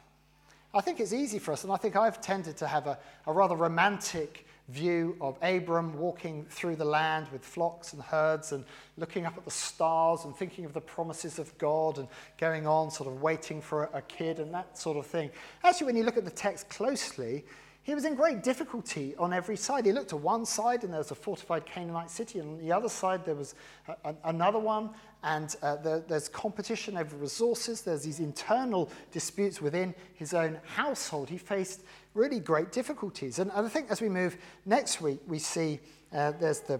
I 0.76 0.82
think 0.82 1.00
it's 1.00 1.14
easy 1.14 1.38
for 1.38 1.52
us, 1.52 1.64
and 1.64 1.72
I 1.72 1.78
think 1.78 1.96
I've 1.96 2.20
tended 2.20 2.58
to 2.58 2.68
have 2.68 2.88
a, 2.88 2.98
a 3.28 3.32
rather 3.32 3.56
romantic 3.56 4.48
view 4.70 5.16
of 5.22 5.38
Abram 5.44 5.96
walking 6.00 6.46
through 6.50 6.78
the 6.78 6.86
land 6.86 7.28
with 7.32 7.46
flocks 7.46 7.94
and 7.94 8.02
herds 8.02 8.54
and 8.54 8.66
looking 8.98 9.28
up 9.28 9.38
at 9.38 9.46
the 9.46 9.52
stars 9.52 10.26
and 10.26 10.36
thinking 10.36 10.66
of 10.66 10.74
the 10.74 10.82
promises 10.82 11.38
of 11.38 11.56
God 11.60 12.00
and 12.00 12.08
going 12.40 12.66
on, 12.66 12.90
sort 12.90 13.08
of 13.08 13.22
waiting 13.22 13.62
for 13.62 13.84
a, 13.84 13.98
a 13.98 14.02
kid 14.02 14.40
and 14.40 14.52
that 14.54 14.76
sort 14.76 14.98
of 14.98 15.06
thing. 15.06 15.30
Actually, 15.64 15.88
when 15.88 15.96
you 15.96 16.04
look 16.04 16.18
at 16.18 16.26
the 16.26 16.32
text 16.32 16.70
closely, 16.70 17.46
he 17.84 17.94
was 17.94 18.06
in 18.06 18.16
great 18.16 18.44
difficulty 18.44 19.14
on 19.18 19.34
every 19.34 19.58
side. 19.58 19.86
He 19.86 19.92
looked 19.92 20.10
to 20.10 20.18
one 20.18 20.46
side 20.46 20.84
and 20.84 20.94
there 20.94 21.00
was 21.00 21.12
a 21.12 21.16
fortified 21.16 21.66
Canaanite 21.66 22.10
city, 22.10 22.40
and 22.40 22.50
on 22.52 22.58
the 22.58 22.72
other 22.72 22.90
side 22.90 23.26
there 23.26 23.36
was 23.36 23.56
a, 23.88 23.96
a, 24.10 24.16
another 24.26 24.60
one, 24.60 24.90
and 25.24 25.56
uh, 25.62 25.76
there, 25.78 26.00
there's 26.00 26.30
competition 26.30 26.98
over 26.98 27.16
resources. 27.18 27.82
There's 27.82 28.04
these 28.04 28.20
internal 28.20 28.90
disputes 29.12 29.62
within 29.62 29.94
his 30.16 30.34
own 30.34 30.60
household. 30.76 31.30
He 31.30 31.38
faced 31.38 31.84
really 32.14 32.40
great 32.40 32.72
difficulties. 32.72 33.40
And, 33.40 33.52
and 33.54 33.66
I 33.66 33.70
think 33.70 33.92
as 33.92 34.02
we 34.02 34.10
move 34.10 34.38
next 34.66 35.02
week, 35.02 35.20
we 35.28 35.40
see 35.40 35.80
uh, 36.14 36.32
there's 36.40 36.62
the 36.62 36.80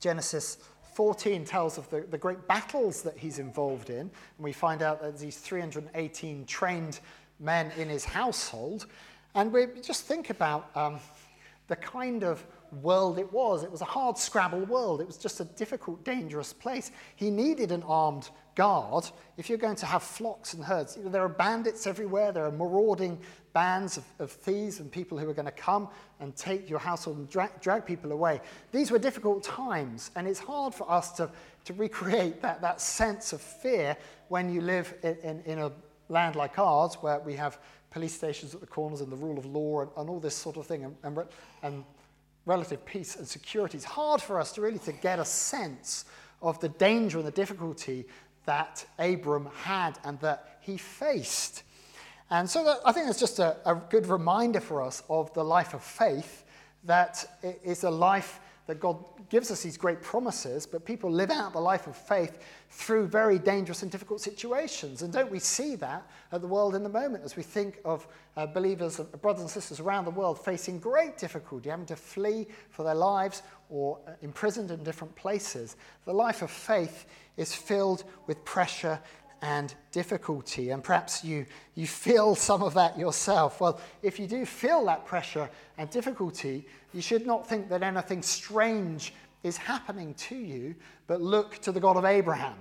Genesis 0.00 0.58
14 0.94 1.44
tells 1.44 1.78
of 1.78 1.88
the, 1.90 2.02
the 2.02 2.18
great 2.18 2.46
battles 2.46 3.02
that 3.02 3.16
he's 3.16 3.38
involved 3.38 3.90
in. 3.90 4.00
And 4.00 4.10
we 4.38 4.52
find 4.52 4.82
out 4.82 5.00
that 5.02 5.18
these 5.18 5.38
318 5.38 6.44
trained 6.46 7.00
men 7.40 7.72
in 7.76 7.88
his 7.88 8.04
household. 8.04 8.86
And 9.34 9.52
we 9.52 9.66
just 9.82 10.04
think 10.04 10.30
about 10.30 10.70
um, 10.76 10.98
the 11.68 11.76
kind 11.76 12.22
of 12.22 12.44
world 12.82 13.18
it 13.18 13.32
was. 13.32 13.62
It 13.62 13.70
was 13.70 13.80
a 13.80 13.86
hard 13.86 14.18
scrabble 14.18 14.64
world. 14.64 15.00
It 15.00 15.06
was 15.06 15.16
just 15.16 15.40
a 15.40 15.44
difficult, 15.44 16.04
dangerous 16.04 16.52
place. 16.52 16.90
He 17.16 17.30
needed 17.30 17.72
an 17.72 17.82
armed 17.84 18.30
guard 18.54 19.08
if 19.36 19.48
you're 19.48 19.58
going 19.58 19.76
to 19.76 19.86
have 19.86 20.02
flocks 20.02 20.54
and 20.54 20.64
herds. 20.64 20.96
You 20.96 21.04
know, 21.04 21.10
there 21.10 21.22
are 21.22 21.28
bandits 21.28 21.86
everywhere. 21.86 22.32
There 22.32 22.44
are 22.44 22.52
marauding 22.52 23.18
bands 23.52 23.96
of, 23.96 24.04
of 24.18 24.30
thieves 24.30 24.80
and 24.80 24.90
people 24.90 25.18
who 25.18 25.28
are 25.28 25.34
going 25.34 25.46
to 25.46 25.52
come 25.52 25.88
and 26.20 26.34
take 26.36 26.68
your 26.68 26.78
household 26.78 27.18
and 27.18 27.28
drag, 27.28 27.60
drag 27.60 27.86
people 27.86 28.12
away. 28.12 28.40
These 28.72 28.90
were 28.90 28.98
difficult 28.98 29.42
times, 29.44 30.10
and 30.16 30.26
it's 30.26 30.40
hard 30.40 30.74
for 30.74 30.90
us 30.90 31.12
to, 31.12 31.30
to 31.64 31.72
recreate 31.72 32.42
that, 32.42 32.60
that 32.62 32.80
sense 32.80 33.32
of 33.32 33.40
fear 33.40 33.96
when 34.28 34.52
you 34.52 34.60
live 34.60 34.94
in, 35.02 35.16
in, 35.18 35.40
in 35.42 35.58
a 35.60 35.72
land 36.08 36.36
like 36.36 36.58
ours 36.58 36.94
where 37.00 37.20
we 37.20 37.34
have 37.34 37.58
police 37.94 38.12
stations 38.12 38.54
at 38.54 38.60
the 38.60 38.66
corners 38.66 39.00
and 39.00 39.10
the 39.10 39.16
rule 39.16 39.38
of 39.38 39.46
law 39.46 39.80
and, 39.80 39.90
and 39.96 40.10
all 40.10 40.18
this 40.18 40.34
sort 40.34 40.56
of 40.56 40.66
thing 40.66 40.84
and, 40.84 40.96
and, 41.04 41.18
and 41.62 41.84
relative 42.44 42.84
peace 42.84 43.14
and 43.14 43.26
security. 43.26 43.76
It's 43.76 43.86
hard 43.86 44.20
for 44.20 44.40
us 44.40 44.52
to 44.54 44.60
really 44.60 44.80
to 44.80 44.92
get 44.92 45.20
a 45.20 45.24
sense 45.24 46.04
of 46.42 46.58
the 46.58 46.68
danger 46.70 47.18
and 47.18 47.26
the 47.26 47.30
difficulty 47.30 48.04
that 48.46 48.84
Abram 48.98 49.48
had 49.62 49.96
and 50.04 50.18
that 50.20 50.58
he 50.60 50.76
faced. 50.76 51.62
And 52.30 52.50
so 52.50 52.64
that, 52.64 52.80
I 52.84 52.90
think 52.90 53.08
it's 53.08 53.20
just 53.20 53.38
a, 53.38 53.56
a 53.64 53.76
good 53.76 54.08
reminder 54.08 54.60
for 54.60 54.82
us 54.82 55.04
of 55.08 55.32
the 55.32 55.44
life 55.44 55.72
of 55.72 55.82
faith 55.82 56.44
that 56.82 57.24
it 57.44 57.60
is 57.62 57.84
a 57.84 57.90
life 57.90 58.40
that 58.66 58.80
God 58.80 59.04
gives 59.28 59.50
us 59.50 59.62
these 59.62 59.76
great 59.76 60.00
promises, 60.00 60.66
but 60.66 60.84
people 60.84 61.10
live 61.10 61.30
out 61.30 61.52
the 61.52 61.60
life 61.60 61.86
of 61.86 61.96
faith 61.96 62.38
through 62.70 63.06
very 63.06 63.38
dangerous 63.38 63.82
and 63.82 63.90
difficult 63.90 64.20
situations. 64.20 65.02
And 65.02 65.12
don't 65.12 65.30
we 65.30 65.38
see 65.38 65.76
that 65.76 66.06
at 66.32 66.40
the 66.40 66.46
world 66.46 66.74
in 66.74 66.82
the 66.82 66.88
moment 66.88 67.24
as 67.24 67.36
we 67.36 67.42
think 67.42 67.78
of 67.84 68.06
uh, 68.36 68.46
believers, 68.46 69.00
uh, 69.00 69.04
brothers 69.20 69.42
and 69.42 69.50
sisters 69.50 69.80
around 69.80 70.06
the 70.06 70.10
world 70.10 70.42
facing 70.42 70.78
great 70.78 71.18
difficulty, 71.18 71.68
having 71.68 71.86
to 71.86 71.96
flee 71.96 72.46
for 72.70 72.84
their 72.84 72.94
lives 72.94 73.42
or 73.68 73.98
uh, 74.06 74.12
imprisoned 74.22 74.70
in 74.70 74.82
different 74.82 75.14
places? 75.14 75.76
The 76.06 76.14
life 76.14 76.40
of 76.40 76.50
faith 76.50 77.06
is 77.36 77.54
filled 77.54 78.04
with 78.26 78.44
pressure 78.44 78.98
and 79.42 79.74
difficulty. 79.92 80.70
And 80.70 80.82
perhaps 80.82 81.24
you, 81.24 81.46
you 81.74 81.86
feel 81.86 82.34
some 82.34 82.62
of 82.62 82.74
that 82.74 82.98
yourself. 82.98 83.60
Well, 83.60 83.80
if 84.02 84.18
you 84.18 84.26
do 84.26 84.46
feel 84.46 84.84
that 84.86 85.06
pressure 85.06 85.48
and 85.78 85.90
difficulty, 85.90 86.66
you 86.92 87.02
should 87.02 87.26
not 87.26 87.46
think 87.46 87.68
that 87.68 87.82
anything 87.82 88.22
strange 88.22 89.12
is 89.42 89.56
happening 89.56 90.14
to 90.14 90.36
you, 90.36 90.74
but 91.06 91.20
look 91.20 91.58
to 91.58 91.72
the 91.72 91.80
God 91.80 91.96
of 91.96 92.04
Abraham. 92.04 92.54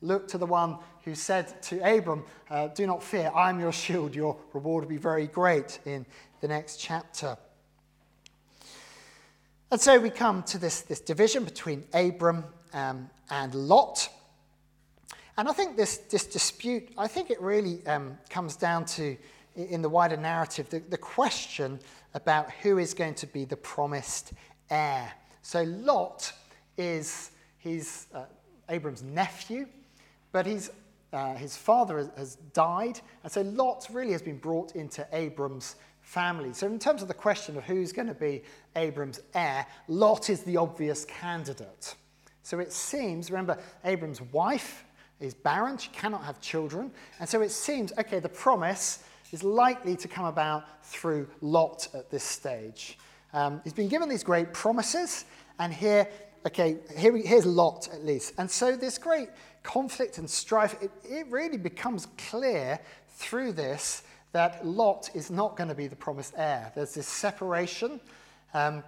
Look 0.00 0.28
to 0.28 0.38
the 0.38 0.46
one 0.46 0.78
who 1.04 1.14
said 1.14 1.62
to 1.62 1.80
Abram, 1.80 2.24
uh, 2.50 2.68
Do 2.68 2.86
not 2.86 3.02
fear, 3.02 3.30
I'm 3.34 3.60
your 3.60 3.72
shield, 3.72 4.14
your 4.14 4.36
reward 4.52 4.84
will 4.84 4.90
be 4.90 4.96
very 4.96 5.26
great 5.26 5.78
in 5.84 6.04
the 6.40 6.48
next 6.48 6.78
chapter. 6.78 7.36
And 9.70 9.80
so 9.80 9.98
we 9.98 10.10
come 10.10 10.42
to 10.44 10.58
this, 10.58 10.82
this 10.82 11.00
division 11.00 11.44
between 11.44 11.84
Abram 11.92 12.44
um, 12.72 13.10
and 13.30 13.54
Lot. 13.54 14.08
And 15.36 15.48
I 15.48 15.52
think 15.52 15.76
this, 15.76 15.98
this 15.98 16.26
dispute, 16.26 16.88
I 16.96 17.08
think 17.08 17.30
it 17.30 17.40
really 17.40 17.84
um, 17.86 18.16
comes 18.30 18.56
down 18.56 18.84
to 18.86 19.16
in 19.56 19.82
the 19.82 19.88
wider 19.88 20.16
narrative, 20.16 20.68
the, 20.68 20.80
the 20.80 20.98
question 20.98 21.78
about 22.14 22.50
who 22.62 22.78
is 22.78 22.94
going 22.94 23.14
to 23.14 23.26
be 23.26 23.44
the 23.44 23.56
promised 23.56 24.32
heir. 24.70 25.12
So 25.42 25.62
Lot 25.62 26.32
is 26.76 27.30
he's 27.58 28.06
uh, 28.14 28.24
Abram's 28.68 29.02
nephew, 29.02 29.66
but 30.32 30.46
he's, 30.46 30.70
uh, 31.12 31.34
his 31.34 31.56
father 31.56 31.98
has, 31.98 32.10
has 32.16 32.34
died, 32.52 33.00
and 33.22 33.30
so 33.30 33.42
Lot 33.42 33.86
really 33.92 34.12
has 34.12 34.22
been 34.22 34.38
brought 34.38 34.74
into 34.74 35.06
Abram's 35.12 35.76
family. 36.00 36.52
So, 36.52 36.66
in 36.66 36.78
terms 36.78 37.02
of 37.02 37.08
the 37.08 37.14
question 37.14 37.56
of 37.56 37.64
who's 37.64 37.92
going 37.92 38.08
to 38.08 38.14
be 38.14 38.42
Abram's 38.76 39.20
heir, 39.34 39.66
Lot 39.88 40.30
is 40.30 40.42
the 40.42 40.56
obvious 40.56 41.04
candidate. 41.04 41.94
So, 42.42 42.58
it 42.58 42.72
seems, 42.72 43.30
remember, 43.30 43.58
Abram's 43.84 44.20
wife 44.20 44.84
is 45.24 45.34
barren, 45.34 45.78
she 45.78 45.90
cannot 45.90 46.24
have 46.24 46.40
children, 46.40 46.90
and 47.18 47.28
so 47.28 47.40
it 47.40 47.50
seems, 47.50 47.92
okay, 47.98 48.20
the 48.20 48.28
promise 48.28 49.04
is 49.32 49.42
likely 49.42 49.96
to 49.96 50.08
come 50.08 50.26
about 50.26 50.84
through 50.84 51.28
Lot 51.40 51.88
at 51.94 52.10
this 52.10 52.22
stage. 52.22 52.98
Um, 53.32 53.60
he's 53.64 53.72
been 53.72 53.88
given 53.88 54.08
these 54.08 54.22
great 54.22 54.52
promises, 54.52 55.24
and 55.58 55.72
here, 55.72 56.08
okay, 56.46 56.78
here 56.96 57.12
we, 57.12 57.22
here's 57.22 57.46
Lot 57.46 57.88
at 57.92 58.04
least. 58.04 58.34
And 58.38 58.50
so, 58.50 58.76
this 58.76 58.98
great 58.98 59.28
conflict 59.62 60.18
and 60.18 60.30
strife, 60.30 60.76
it, 60.80 60.90
it 61.04 61.26
really 61.28 61.56
becomes 61.56 62.06
clear 62.16 62.78
through 63.08 63.52
this 63.52 64.04
that 64.32 64.66
Lot 64.66 65.10
is 65.14 65.30
not 65.30 65.56
going 65.56 65.68
to 65.68 65.74
be 65.74 65.86
the 65.86 65.96
promised 65.96 66.34
heir. 66.36 66.70
There's 66.74 66.94
this 66.94 67.06
separation, 67.06 68.00
um, 68.52 68.82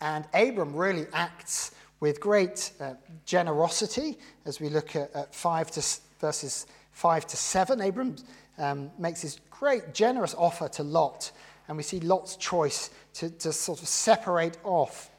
and 0.00 0.26
Abram 0.34 0.74
really 0.74 1.06
acts 1.12 1.72
with 2.00 2.20
great 2.20 2.72
uh, 2.80 2.94
generosity 3.24 4.18
as 4.44 4.60
we 4.60 4.68
look 4.68 4.94
at, 4.96 5.14
at 5.14 5.34
five 5.34 5.70
to, 5.72 5.82
verses 6.20 6.66
5 6.92 7.26
to 7.28 7.36
7. 7.36 7.80
Abram 7.80 8.16
um, 8.58 8.90
makes 8.98 9.22
this 9.22 9.38
great 9.50 9.94
generous 9.94 10.34
offer 10.34 10.68
to 10.68 10.82
Lot, 10.82 11.30
and 11.68 11.76
we 11.76 11.82
see 11.84 12.00
Lot's 12.00 12.36
choice 12.36 12.90
to, 13.14 13.30
to 13.30 13.52
sort 13.52 13.80
of 13.80 13.88
separate 13.88 14.58
off. 14.64 15.10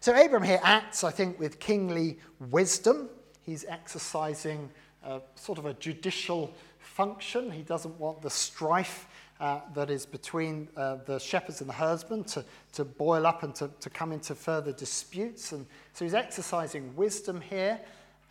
So 0.00 0.18
Abram 0.18 0.42
here 0.42 0.60
acts, 0.62 1.04
I 1.04 1.10
think, 1.10 1.38
with 1.38 1.58
kingly 1.58 2.18
wisdom. 2.50 3.10
He's 3.42 3.64
exercising 3.68 4.70
a, 5.02 5.20
sort 5.34 5.58
of 5.58 5.66
a 5.66 5.74
judicial 5.74 6.54
function. 6.78 7.50
He 7.50 7.62
doesn't 7.62 7.98
want 7.98 8.22
the 8.22 8.30
strife 8.30 9.06
uh, 9.40 9.60
that 9.74 9.90
is 9.90 10.06
between 10.06 10.68
uh, 10.76 10.96
the 11.06 11.18
shepherds 11.18 11.60
and 11.60 11.68
the 11.68 11.74
herdsmen 11.74 12.24
to, 12.24 12.44
to 12.72 12.84
boil 12.84 13.26
up 13.26 13.42
and 13.42 13.54
to, 13.54 13.70
to 13.80 13.90
come 13.90 14.12
into 14.12 14.34
further 14.34 14.72
disputes. 14.72 15.52
And 15.52 15.66
so 15.92 16.04
he's 16.04 16.14
exercising 16.14 16.94
wisdom 16.96 17.40
here 17.40 17.78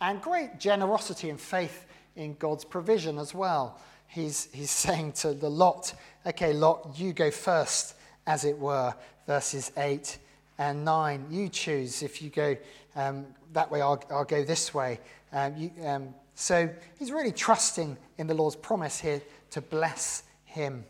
and 0.00 0.20
great 0.20 0.58
generosity 0.58 1.30
and 1.30 1.40
faith 1.40 1.86
in 2.16 2.34
God's 2.34 2.64
provision 2.64 3.18
as 3.18 3.34
well. 3.34 3.80
He's, 4.08 4.48
he's 4.52 4.70
saying 4.70 5.12
to 5.12 5.32
the 5.32 5.50
Lot, 5.50 5.94
okay, 6.26 6.52
Lot, 6.52 6.94
you 6.96 7.12
go 7.12 7.30
first, 7.30 7.94
as 8.26 8.44
it 8.44 8.58
were, 8.58 8.94
verses 9.26 9.72
8 9.76 10.18
and 10.58 10.84
9. 10.84 11.26
You 11.30 11.48
choose 11.48 12.02
if 12.02 12.20
you 12.20 12.30
go 12.30 12.56
um, 12.96 13.26
that 13.52 13.70
way, 13.70 13.80
I'll, 13.80 14.02
I'll 14.10 14.24
go 14.24 14.42
this 14.42 14.72
way. 14.72 14.98
Um, 15.32 15.56
you, 15.56 15.70
um, 15.84 16.14
so 16.34 16.68
he's 16.98 17.12
really 17.12 17.32
trusting 17.32 17.96
in 18.18 18.26
the 18.26 18.34
Lord's 18.34 18.56
promise 18.56 18.98
here 18.98 19.22
to 19.50 19.60
bless 19.60 20.22
him. 20.44 20.84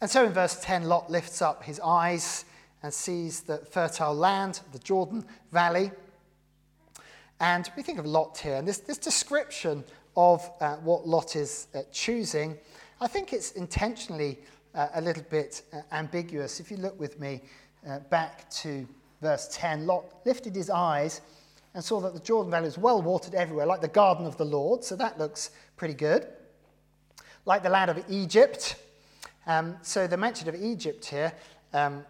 And 0.00 0.10
so 0.10 0.24
in 0.24 0.32
verse 0.32 0.60
10, 0.62 0.84
Lot 0.84 1.10
lifts 1.10 1.42
up 1.42 1.64
his 1.64 1.80
eyes 1.80 2.44
and 2.82 2.94
sees 2.94 3.40
the 3.40 3.58
fertile 3.58 4.14
land, 4.14 4.60
the 4.72 4.78
Jordan 4.78 5.24
Valley. 5.50 5.90
And 7.40 7.68
we 7.76 7.82
think 7.82 7.98
of 7.98 8.06
Lot 8.06 8.38
here, 8.38 8.56
and 8.56 8.66
this, 8.66 8.78
this 8.78 8.98
description 8.98 9.84
of 10.16 10.50
uh, 10.60 10.76
what 10.76 11.06
Lot 11.06 11.36
is 11.36 11.68
uh, 11.74 11.82
choosing, 11.92 12.56
I 13.00 13.06
think 13.06 13.32
it's 13.32 13.52
intentionally 13.52 14.38
uh, 14.74 14.88
a 14.94 15.00
little 15.00 15.22
bit 15.30 15.62
uh, 15.72 15.82
ambiguous. 15.92 16.58
If 16.58 16.70
you 16.70 16.76
look 16.76 16.98
with 16.98 17.20
me 17.20 17.40
uh, 17.88 18.00
back 18.10 18.50
to 18.50 18.86
verse 19.20 19.48
10, 19.52 19.86
Lot 19.86 20.04
lifted 20.24 20.54
his 20.54 20.70
eyes 20.70 21.20
and 21.74 21.84
saw 21.84 22.00
that 22.00 22.14
the 22.14 22.20
Jordan 22.20 22.50
Valley 22.50 22.64
was 22.64 22.78
well 22.78 23.00
watered 23.00 23.34
everywhere, 23.34 23.66
like 23.66 23.80
the 23.80 23.88
garden 23.88 24.26
of 24.26 24.36
the 24.36 24.44
Lord. 24.44 24.82
So 24.82 24.96
that 24.96 25.18
looks 25.18 25.50
pretty 25.76 25.94
good. 25.94 26.26
Like 27.44 27.62
the 27.62 27.70
land 27.70 27.90
of 27.90 28.04
Egypt. 28.08 28.76
Um, 29.48 29.76
so 29.82 30.06
the 30.06 30.16
mention 30.16 30.48
of 30.48 30.54
Egypt 30.54 31.04
here. 31.06 31.32
Um, 31.72 32.04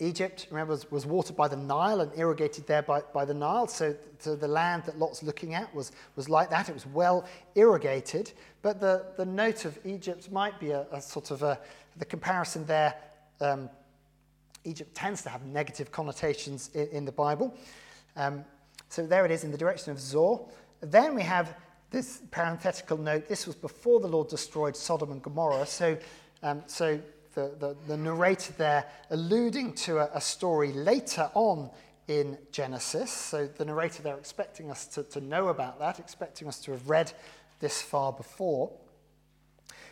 Egypt, 0.00 0.46
remember, 0.50 0.74
was, 0.74 0.88
was, 0.92 1.06
watered 1.06 1.34
by 1.34 1.48
the 1.48 1.56
Nile 1.56 2.02
and 2.02 2.12
irrigated 2.14 2.66
there 2.68 2.82
by, 2.82 3.00
by 3.12 3.24
the 3.24 3.34
Nile. 3.34 3.66
So, 3.66 3.96
so, 4.20 4.36
the 4.36 4.46
land 4.46 4.84
that 4.84 4.96
Lot's 4.96 5.24
looking 5.24 5.54
at 5.54 5.74
was, 5.74 5.90
was 6.14 6.28
like 6.28 6.50
that. 6.50 6.68
It 6.68 6.74
was 6.74 6.86
well 6.86 7.26
irrigated. 7.56 8.32
But 8.62 8.78
the, 8.78 9.06
the 9.16 9.24
note 9.24 9.64
of 9.64 9.76
Egypt 9.84 10.30
might 10.30 10.60
be 10.60 10.70
a, 10.70 10.86
a 10.92 11.00
sort 11.00 11.32
of 11.32 11.42
a, 11.42 11.58
the 11.96 12.04
comparison 12.04 12.64
there. 12.66 12.94
Um, 13.40 13.68
Egypt 14.62 14.94
tends 14.94 15.22
to 15.22 15.30
have 15.30 15.44
negative 15.46 15.90
connotations 15.90 16.70
in, 16.74 16.86
in 16.88 17.04
the 17.04 17.12
Bible. 17.12 17.52
Um, 18.14 18.44
so 18.88 19.04
there 19.04 19.24
it 19.24 19.32
is 19.32 19.42
in 19.42 19.50
the 19.50 19.58
direction 19.58 19.90
of 19.90 19.98
Zoar. 19.98 20.46
Then 20.80 21.16
we 21.16 21.22
have 21.22 21.56
this 21.90 22.20
parenthetical 22.30 22.98
note. 22.98 23.28
This 23.28 23.46
was 23.46 23.56
before 23.56 24.00
the 24.00 24.08
Lord 24.08 24.28
destroyed 24.28 24.76
Sodom 24.76 25.12
and 25.12 25.22
Gomorrah. 25.22 25.66
So, 25.66 25.96
um, 26.42 26.62
so 26.66 27.00
the, 27.34 27.52
the, 27.58 27.76
the, 27.86 27.96
narrator 27.96 28.52
there 28.58 28.84
alluding 29.10 29.74
to 29.74 29.98
a, 29.98 30.10
a, 30.14 30.20
story 30.20 30.72
later 30.72 31.30
on 31.34 31.70
in 32.08 32.36
Genesis. 32.52 33.10
So 33.10 33.46
the 33.46 33.64
narrator 33.64 34.02
there 34.02 34.16
expecting 34.16 34.70
us 34.70 34.86
to, 34.88 35.02
to 35.04 35.20
know 35.20 35.48
about 35.48 35.78
that, 35.78 35.98
expecting 35.98 36.48
us 36.48 36.58
to 36.60 36.72
have 36.72 36.88
read 36.88 37.12
this 37.60 37.80
far 37.80 38.12
before. 38.12 38.70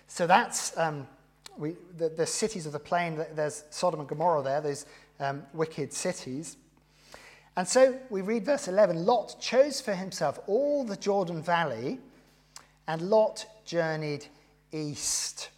So 0.08 0.26
that's 0.26 0.76
um, 0.76 1.06
we, 1.56 1.76
the, 1.96 2.08
the, 2.08 2.26
cities 2.26 2.66
of 2.66 2.72
the 2.72 2.78
plain. 2.78 3.24
There's 3.34 3.64
Sodom 3.70 4.00
and 4.00 4.08
Gomorrah 4.08 4.42
there, 4.42 4.60
those 4.60 4.86
um, 5.20 5.42
wicked 5.52 5.92
cities. 5.92 6.56
And 7.56 7.66
so 7.66 7.98
we 8.10 8.20
read 8.20 8.44
verse 8.44 8.68
11 8.68 9.06
Lot 9.06 9.40
chose 9.40 9.80
for 9.80 9.94
himself 9.94 10.38
all 10.46 10.84
the 10.84 10.96
Jordan 10.96 11.42
Valley, 11.42 11.98
and 12.86 13.02
Lot 13.02 13.46
journeyed 13.64 14.26
east. 14.72 15.50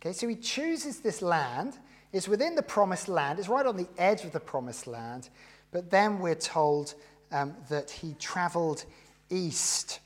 Okay, 0.00 0.12
so 0.12 0.28
he 0.28 0.36
chooses 0.36 1.00
this 1.00 1.20
land. 1.20 1.78
It's 2.12 2.28
within 2.28 2.54
the 2.54 2.62
promised 2.62 3.08
land, 3.08 3.38
it's 3.38 3.48
right 3.48 3.66
on 3.66 3.76
the 3.76 3.88
edge 3.98 4.24
of 4.24 4.32
the 4.32 4.40
promised 4.40 4.86
land. 4.86 5.30
But 5.70 5.90
then 5.90 6.18
we're 6.18 6.34
told 6.34 6.94
um, 7.32 7.54
that 7.70 7.90
he 7.90 8.14
traveled 8.14 8.84
east. 9.30 10.00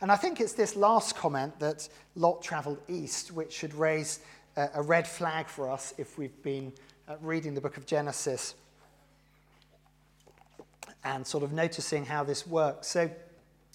And 0.00 0.12
I 0.12 0.16
think 0.16 0.40
it's 0.40 0.52
this 0.52 0.76
last 0.76 1.16
comment 1.16 1.58
that 1.60 1.88
Lot 2.16 2.42
traveled 2.42 2.78
east, 2.88 3.32
which 3.32 3.52
should 3.52 3.72
raise 3.72 4.20
a, 4.56 4.82
red 4.82 5.08
flag 5.08 5.48
for 5.48 5.70
us 5.70 5.94
if 5.96 6.18
we've 6.18 6.42
been 6.42 6.72
uh, 7.08 7.14
reading 7.22 7.54
the 7.54 7.60
book 7.60 7.78
of 7.78 7.86
Genesis 7.86 8.54
and 11.04 11.26
sort 11.26 11.42
of 11.42 11.52
noticing 11.52 12.04
how 12.04 12.24
this 12.24 12.46
works. 12.46 12.88
So, 12.88 13.10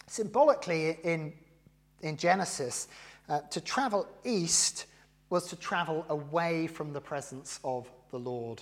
symbolically 0.08 0.98
in, 1.04 1.34
in 2.02 2.18
Genesis, 2.18 2.88
uh, 3.30 3.42
to 3.52 3.60
travel 3.60 4.08
east 4.24 4.86
was 5.30 5.48
to 5.50 5.56
travel 5.58 6.06
away 6.10 6.68
from 6.68 6.94
the 6.94 7.02
presence 7.02 7.60
of 7.64 7.90
the 8.12 8.20
Lord. 8.20 8.62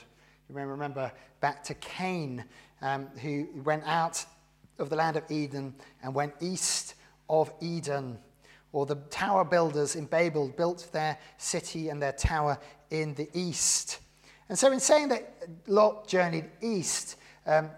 You 0.49 0.55
may 0.55 0.63
remember 0.63 1.11
back 1.39 1.63
to 1.65 1.73
Cain, 1.75 2.43
um, 2.81 3.07
who 3.21 3.47
went 3.63 3.83
out 3.85 4.25
of 4.79 4.89
the 4.89 4.95
land 4.95 5.17
of 5.17 5.23
Eden 5.29 5.73
and 6.03 6.13
went 6.13 6.33
east 6.41 6.95
of 7.29 7.51
Eden. 7.61 8.17
Or 8.71 8.85
the 8.85 8.95
tower 9.09 9.45
builders 9.45 9.95
in 9.95 10.05
Babel 10.05 10.49
built 10.49 10.89
their 10.91 11.17
city 11.37 11.89
and 11.89 12.01
their 12.01 12.11
tower 12.11 12.57
in 12.89 13.13
the 13.13 13.29
east. 13.33 13.99
And 14.49 14.57
so, 14.57 14.71
in 14.71 14.79
saying 14.79 15.09
that 15.09 15.47
Lot 15.67 16.07
journeyed 16.07 16.45
east, 16.61 17.15
um, 17.47 17.69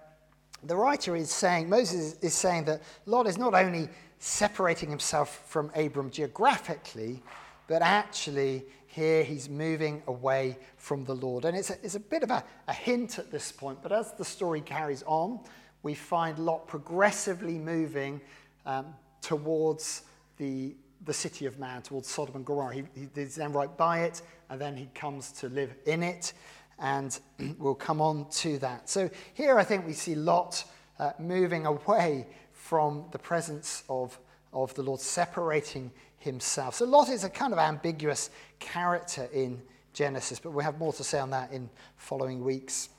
the 0.64 0.76
writer 0.76 1.16
is 1.16 1.32
saying, 1.32 1.70
Moses 1.70 2.16
is 2.22 2.34
saying 2.34 2.66
that 2.66 2.82
Lot 3.06 3.28
is 3.28 3.38
not 3.38 3.54
only 3.54 3.90
separating 4.20 4.90
himself 4.90 5.44
from 5.48 5.72
Abram 5.76 6.10
geographically, 6.10 7.22
but 7.68 7.82
actually 7.82 8.66
here 8.88 9.24
he's 9.24 9.48
moving 9.50 10.02
away 10.08 10.58
from 10.78 11.06
the 11.06 11.14
Lord. 11.14 11.46
And 11.46 11.56
it's 11.56 11.70
a, 11.70 11.78
it's 11.84 11.96
a 11.96 12.00
bit 12.00 12.24
of 12.24 12.32
a, 12.32 12.44
a 12.68 12.74
hint 12.74 13.20
at 13.20 13.32
this 13.32 13.52
point, 13.52 13.80
but 13.84 13.92
as 13.92 14.14
the 14.14 14.26
story 14.26 14.62
carries 14.62 15.04
on, 15.06 15.40
we 15.84 15.94
find 15.94 16.40
Lot 16.40 16.68
progressively 16.68 17.60
moving 17.60 18.20
um, 18.66 18.88
towards 19.22 20.02
the, 20.38 20.76
the 21.06 21.14
city 21.14 21.46
of 21.46 21.60
man, 21.60 21.84
towards 21.84 22.08
Sodom 22.08 22.38
and 22.38 22.46
Gomorrah. 22.46 22.74
He, 22.74 22.84
he's 23.14 23.36
then 23.36 23.54
right 23.54 23.76
by 23.78 24.00
it, 24.00 24.24
and 24.50 24.60
then 24.60 24.76
he 24.76 24.90
comes 24.96 25.32
to 25.34 25.50
live 25.50 25.76
in 25.86 26.02
it 26.02 26.34
and 26.80 27.20
we'll 27.58 27.76
come 27.76 28.02
on 28.02 28.30
to 28.30 28.58
that. 28.60 28.90
So 28.90 29.10
here 29.34 29.58
I 29.58 29.64
think 29.64 29.86
we 29.86 29.94
see 29.94 30.16
Lot 30.16 30.64
uh, 31.00 31.12
moving 31.20 31.66
away 31.66 32.28
from 32.54 33.06
the 33.12 33.20
presence 33.20 33.84
of, 33.90 34.18
of 34.54 34.74
the 34.76 34.84
Lord, 34.84 35.00
separating 35.00 35.92
himself. 36.20 36.76
So 36.76 36.86
Lot 36.86 37.10
is 37.10 37.24
a 37.24 37.30
kind 37.30 37.54
of 37.54 37.60
ambiguous 37.60 38.30
character 38.60 39.30
in 39.34 39.62
Genesis, 39.94 40.40
but 40.40 40.52
we 40.52 40.64
have 40.64 40.78
more 40.78 40.94
to 40.94 41.04
say 41.04 41.20
on 41.20 41.30
that 41.32 41.52
in 41.52 41.70
following 41.96 42.44
weeks. 42.44 42.90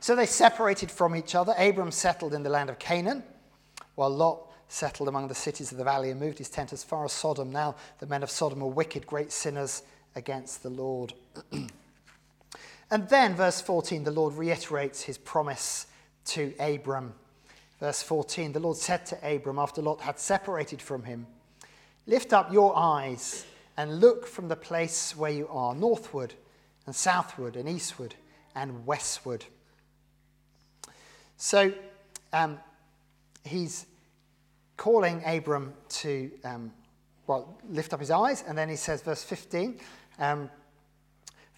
So 0.00 0.16
they 0.16 0.26
separated 0.26 0.90
from 0.90 1.14
each 1.14 1.34
other. 1.34 1.54
Abram 1.58 1.90
settled 1.90 2.34
in 2.34 2.42
the 2.42 2.50
land 2.50 2.70
of 2.70 2.78
Canaan, 2.78 3.22
while 3.94 4.10
Lot 4.10 4.50
settled 4.68 5.08
among 5.08 5.28
the 5.28 5.34
cities 5.34 5.72
of 5.72 5.78
the 5.78 5.84
valley 5.84 6.10
and 6.10 6.18
moved 6.18 6.38
his 6.38 6.48
tent 6.48 6.72
as 6.72 6.82
far 6.82 7.04
as 7.04 7.12
Sodom. 7.12 7.50
Now 7.50 7.74
the 7.98 8.06
men 8.06 8.22
of 8.22 8.30
Sodom 8.30 8.60
were 8.60 8.68
wicked, 8.68 9.06
great 9.06 9.32
sinners 9.32 9.82
against 10.14 10.62
the 10.62 10.70
Lord. 10.70 11.12
and 12.90 13.08
then, 13.08 13.34
verse 13.34 13.60
14, 13.60 14.04
the 14.04 14.10
Lord 14.10 14.34
reiterates 14.34 15.02
his 15.02 15.18
promise 15.18 15.86
to 16.26 16.52
Abram. 16.58 17.14
Verse 17.78 18.02
14, 18.02 18.52
the 18.52 18.60
Lord 18.60 18.76
said 18.76 19.06
to 19.06 19.34
Abram 19.34 19.58
after 19.58 19.80
Lot 19.80 20.00
had 20.00 20.18
separated 20.18 20.82
from 20.82 21.04
him, 21.04 21.26
Lift 22.06 22.32
up 22.32 22.52
your 22.52 22.76
eyes 22.76 23.46
and 23.76 24.00
look 24.00 24.26
from 24.26 24.48
the 24.48 24.56
place 24.56 25.16
where 25.16 25.30
you 25.30 25.48
are, 25.48 25.74
northward 25.74 26.34
and 26.86 26.94
southward 26.94 27.56
and 27.56 27.68
eastward 27.68 28.14
and 28.54 28.84
westward. 28.84 29.44
So 31.36 31.72
um, 32.32 32.58
he's 33.44 33.86
calling 34.76 35.22
Abram 35.24 35.72
to, 35.88 36.30
um, 36.44 36.72
well, 37.26 37.56
lift 37.68 37.92
up 37.92 38.00
his 38.00 38.10
eyes, 38.10 38.42
and 38.46 38.58
then 38.58 38.68
he 38.68 38.76
says, 38.76 39.02
verse 39.02 39.22
15, 39.22 39.78
um, 40.18 40.50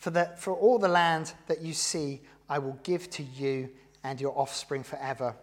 for, 0.02 0.10
the, 0.10 0.28
for 0.36 0.52
all 0.52 0.80
the 0.80 0.88
land 0.88 1.32
that 1.46 1.62
you 1.62 1.72
see, 1.72 2.20
I 2.48 2.58
will 2.58 2.76
give 2.82 3.08
to 3.10 3.22
you 3.22 3.70
and 4.02 4.20
your 4.20 4.36
offspring 4.36 4.82
forever. 4.82 5.36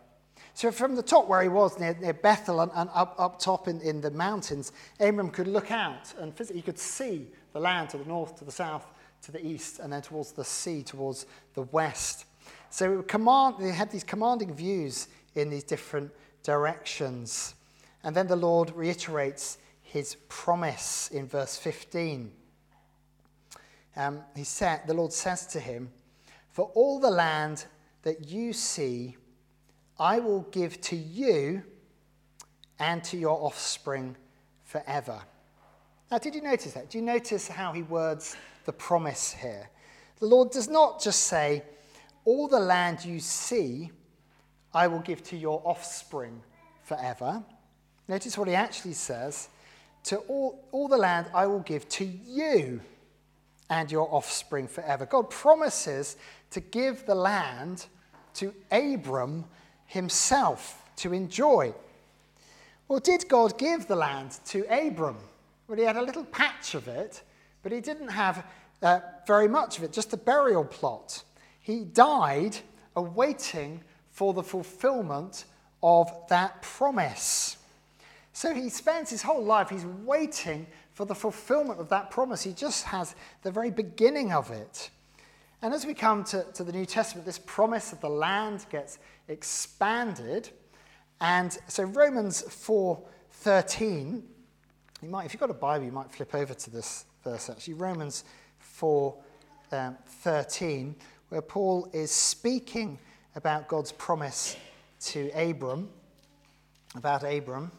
So 0.53 0.69
from 0.69 0.95
the 0.95 1.01
top 1.01 1.29
where 1.29 1.41
he 1.41 1.47
was, 1.47 1.79
near, 1.79 1.95
near 2.01 2.11
Bethel 2.11 2.59
and, 2.59 2.69
and, 2.75 2.89
up, 2.93 3.15
up 3.17 3.39
top 3.39 3.69
in, 3.69 3.79
in 3.79 4.01
the 4.01 4.11
mountains, 4.11 4.73
Abram 4.99 5.29
could 5.29 5.47
look 5.47 5.71
out 5.71 6.13
and 6.19 6.35
physically 6.35 6.59
he 6.59 6.61
could 6.61 6.77
see 6.77 7.27
the 7.53 7.59
land 7.61 7.89
to 7.91 7.97
the 7.97 8.03
north, 8.03 8.35
to 8.39 8.43
the 8.43 8.51
south, 8.51 8.85
to 9.21 9.31
the 9.31 9.45
east, 9.45 9.79
and 9.79 9.93
then 9.93 10.01
towards 10.01 10.33
the 10.33 10.43
sea, 10.43 10.83
towards 10.83 11.25
the 11.53 11.61
west. 11.61 12.25
So 12.69 13.01
command, 13.03 13.55
they 13.61 13.71
had 13.71 13.89
these 13.89 14.03
commanding 14.03 14.53
views 14.53 15.07
in 15.35 15.49
these 15.49 15.63
different 15.63 16.11
directions. 16.43 17.55
And 18.03 18.13
then 18.13 18.27
the 18.27 18.35
Lord 18.35 18.75
reiterates 18.75 19.57
his 19.83 20.17
promise 20.27 21.09
in 21.13 21.29
verse 21.29 21.55
15. 21.55 22.33
Um, 23.95 24.21
he 24.35 24.43
said, 24.43 24.81
the 24.87 24.93
Lord 24.93 25.11
says 25.11 25.45
to 25.47 25.59
him, 25.59 25.89
For 26.51 26.71
all 26.73 26.99
the 26.99 27.09
land 27.09 27.65
that 28.03 28.29
you 28.29 28.53
see, 28.53 29.17
I 29.99 30.19
will 30.19 30.41
give 30.51 30.79
to 30.81 30.95
you 30.95 31.63
and 32.79 33.03
to 33.05 33.17
your 33.17 33.43
offspring 33.43 34.15
forever. 34.63 35.19
Now, 36.09 36.17
did 36.17 36.33
you 36.33 36.41
notice 36.41 36.73
that? 36.73 36.89
Do 36.89 36.97
you 36.97 37.03
notice 37.03 37.47
how 37.47 37.73
he 37.73 37.83
words 37.83 38.35
the 38.65 38.73
promise 38.73 39.33
here? 39.33 39.69
The 40.19 40.25
Lord 40.25 40.51
does 40.51 40.69
not 40.69 41.01
just 41.01 41.21
say, 41.21 41.63
All 42.25 42.47
the 42.47 42.59
land 42.59 43.03
you 43.03 43.19
see, 43.19 43.91
I 44.73 44.87
will 44.87 44.99
give 44.99 45.23
to 45.23 45.37
your 45.37 45.61
offspring 45.65 46.41
forever. 46.83 47.43
Notice 48.07 48.37
what 48.37 48.47
he 48.47 48.55
actually 48.55 48.93
says 48.93 49.49
To 50.05 50.17
all, 50.17 50.67
all 50.71 50.87
the 50.87 50.97
land 50.97 51.27
I 51.33 51.45
will 51.45 51.59
give 51.59 51.87
to 51.89 52.05
you 52.05 52.81
and 53.69 53.91
your 53.91 54.13
offspring 54.13 54.67
forever. 54.67 55.05
God 55.05 55.29
promises 55.29 56.17
to 56.51 56.59
give 56.59 57.05
the 57.05 57.15
land 57.15 57.85
to 58.35 58.53
Abram 58.71 59.45
himself 59.85 60.83
to 60.97 61.13
enjoy. 61.13 61.73
Well, 62.87 62.99
did 62.99 63.27
God 63.27 63.57
give 63.57 63.87
the 63.87 63.95
land 63.95 64.39
to 64.47 64.65
Abram? 64.69 65.17
Well, 65.67 65.77
he 65.77 65.83
had 65.83 65.97
a 65.97 66.01
little 66.01 66.25
patch 66.25 66.73
of 66.73 66.87
it, 66.87 67.21
but 67.61 67.71
he 67.71 67.81
didn't 67.81 68.09
have 68.09 68.45
uh, 68.81 68.99
very 69.27 69.47
much 69.47 69.77
of 69.77 69.83
it, 69.83 69.93
just 69.93 70.13
a 70.13 70.17
burial 70.17 70.65
plot. 70.65 71.23
He 71.59 71.83
died 71.83 72.57
awaiting 72.95 73.81
for 74.11 74.33
the 74.33 74.43
fulfillment 74.43 75.45
of 75.83 76.11
that 76.29 76.61
promise. 76.61 77.57
So 78.33 78.53
he 78.53 78.69
spends 78.69 79.09
his 79.09 79.21
whole 79.21 79.43
life, 79.43 79.69
he's 79.69 79.85
waiting 79.85 80.65
for 80.99 81.05
the 81.05 81.15
fulfillment 81.15 81.79
of 81.79 81.87
that 81.87 82.11
promise. 82.11 82.43
He 82.43 82.51
just 82.51 82.83
has 82.83 83.15
the 83.43 83.51
very 83.51 83.71
beginning 83.71 84.33
of 84.33 84.51
it. 84.51 84.89
And 85.61 85.73
as 85.73 85.85
we 85.85 85.93
come 85.93 86.25
to, 86.25 86.43
to 86.55 86.63
the 86.65 86.73
New 86.73 86.85
Testament, 86.85 87.25
this 87.25 87.39
promise 87.39 87.93
of 87.93 88.01
the 88.01 88.09
land 88.09 88.65
gets 88.69 88.99
expanded. 89.29 90.49
And 91.21 91.57
so 91.69 91.85
Romans 91.85 92.43
4:13, 92.43 94.23
you 95.01 95.07
might, 95.07 95.23
if 95.23 95.31
you've 95.31 95.39
got 95.39 95.49
a 95.49 95.53
Bible, 95.53 95.85
you 95.85 95.93
might 95.93 96.11
flip 96.11 96.35
over 96.35 96.53
to 96.53 96.69
this 96.69 97.05
verse 97.23 97.49
actually. 97.49 97.75
Romans 97.75 98.25
4:13, 98.81 100.89
um, 100.89 100.95
where 101.29 101.41
Paul 101.41 101.89
is 101.93 102.11
speaking 102.11 102.99
about 103.35 103.69
God's 103.69 103.93
promise 103.93 104.57
to 105.03 105.31
Abram, 105.31 105.89
about 106.93 107.23
Abram. 107.23 107.71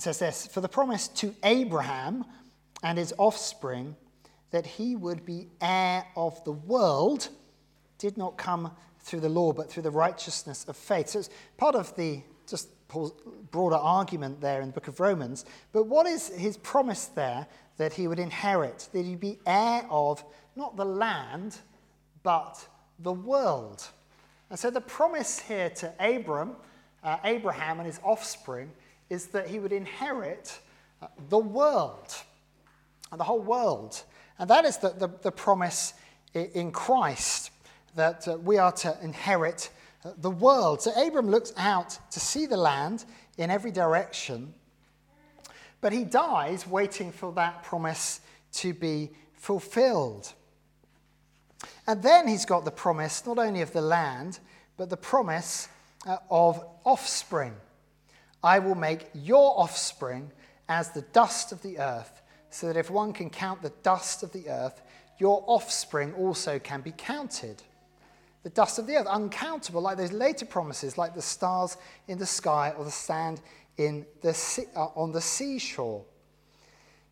It 0.00 0.04
says 0.04 0.18
this 0.18 0.46
For 0.46 0.62
the 0.62 0.68
promise 0.68 1.08
to 1.08 1.34
Abraham 1.42 2.24
and 2.82 2.96
his 2.96 3.12
offspring 3.18 3.96
that 4.50 4.64
he 4.64 4.96
would 4.96 5.26
be 5.26 5.48
heir 5.60 6.06
of 6.16 6.42
the 6.44 6.52
world 6.52 7.28
did 7.98 8.16
not 8.16 8.38
come 8.38 8.70
through 9.00 9.20
the 9.20 9.28
law, 9.28 9.52
but 9.52 9.70
through 9.70 9.82
the 9.82 9.90
righteousness 9.90 10.64
of 10.68 10.76
faith. 10.78 11.10
So 11.10 11.18
it's 11.18 11.28
part 11.58 11.74
of 11.74 11.94
the 11.96 12.22
just 12.48 12.70
broader 12.88 13.76
argument 13.76 14.40
there 14.40 14.62
in 14.62 14.68
the 14.68 14.72
book 14.72 14.88
of 14.88 15.00
Romans. 15.00 15.44
But 15.70 15.84
what 15.84 16.06
is 16.06 16.28
his 16.28 16.56
promise 16.56 17.04
there 17.08 17.46
that 17.76 17.92
he 17.92 18.08
would 18.08 18.18
inherit? 18.18 18.88
That 18.94 19.04
he'd 19.04 19.20
be 19.20 19.38
heir 19.44 19.84
of 19.90 20.24
not 20.56 20.78
the 20.78 20.86
land, 20.86 21.58
but 22.22 22.66
the 23.00 23.12
world. 23.12 23.86
And 24.48 24.58
so 24.58 24.70
the 24.70 24.80
promise 24.80 25.40
here 25.40 25.68
to 25.68 25.92
Abram, 26.00 26.56
uh, 27.04 27.18
Abraham 27.22 27.80
and 27.80 27.86
his 27.86 28.00
offspring 28.02 28.70
is 29.10 29.26
that 29.26 29.48
he 29.48 29.58
would 29.58 29.72
inherit 29.72 30.58
uh, 31.02 31.08
the 31.28 31.38
world, 31.38 32.14
the 33.14 33.24
whole 33.24 33.40
world. 33.40 34.02
And 34.38 34.48
that 34.48 34.64
is 34.64 34.78
the, 34.78 34.90
the, 34.90 35.08
the 35.20 35.32
promise 35.32 35.92
in 36.32 36.70
Christ, 36.70 37.50
that 37.96 38.26
uh, 38.26 38.38
we 38.38 38.56
are 38.56 38.72
to 38.72 38.96
inherit 39.02 39.70
uh, 40.04 40.12
the 40.16 40.30
world. 40.30 40.80
So 40.80 40.92
Abram 40.92 41.28
looks 41.28 41.52
out 41.56 41.98
to 42.12 42.20
see 42.20 42.46
the 42.46 42.56
land 42.56 43.04
in 43.36 43.50
every 43.50 43.72
direction, 43.72 44.54
but 45.80 45.92
he 45.92 46.04
dies 46.04 46.66
waiting 46.66 47.10
for 47.10 47.32
that 47.32 47.62
promise 47.62 48.20
to 48.52 48.72
be 48.72 49.10
fulfilled. 49.34 50.32
And 51.86 52.02
then 52.02 52.28
he's 52.28 52.44
got 52.44 52.64
the 52.64 52.70
promise 52.70 53.26
not 53.26 53.38
only 53.38 53.62
of 53.62 53.72
the 53.72 53.80
land, 53.80 54.38
but 54.76 54.88
the 54.88 54.96
promise 54.96 55.68
uh, 56.06 56.18
of 56.30 56.64
offspring. 56.84 57.54
I 58.42 58.58
will 58.58 58.74
make 58.74 59.10
your 59.14 59.58
offspring 59.58 60.30
as 60.68 60.90
the 60.90 61.02
dust 61.02 61.52
of 61.52 61.62
the 61.62 61.78
earth, 61.78 62.22
so 62.50 62.66
that 62.66 62.76
if 62.76 62.90
one 62.90 63.12
can 63.12 63.30
count 63.30 63.62
the 63.62 63.72
dust 63.82 64.22
of 64.22 64.32
the 64.32 64.48
earth, 64.48 64.82
your 65.18 65.44
offspring 65.46 66.14
also 66.14 66.58
can 66.58 66.80
be 66.80 66.92
counted. 66.96 67.62
The 68.42 68.50
dust 68.50 68.78
of 68.78 68.86
the 68.86 68.96
earth, 68.96 69.06
uncountable, 69.06 69.82
like 69.82 69.98
those 69.98 70.12
later 70.12 70.46
promises, 70.46 70.96
like 70.96 71.14
the 71.14 71.22
stars 71.22 71.76
in 72.08 72.18
the 72.18 72.26
sky 72.26 72.72
or 72.76 72.84
the 72.84 72.90
sand 72.90 73.40
in 73.76 74.06
the 74.22 74.32
sea, 74.32 74.64
uh, 74.74 74.86
on 74.94 75.12
the 75.12 75.20
seashore. 75.20 76.04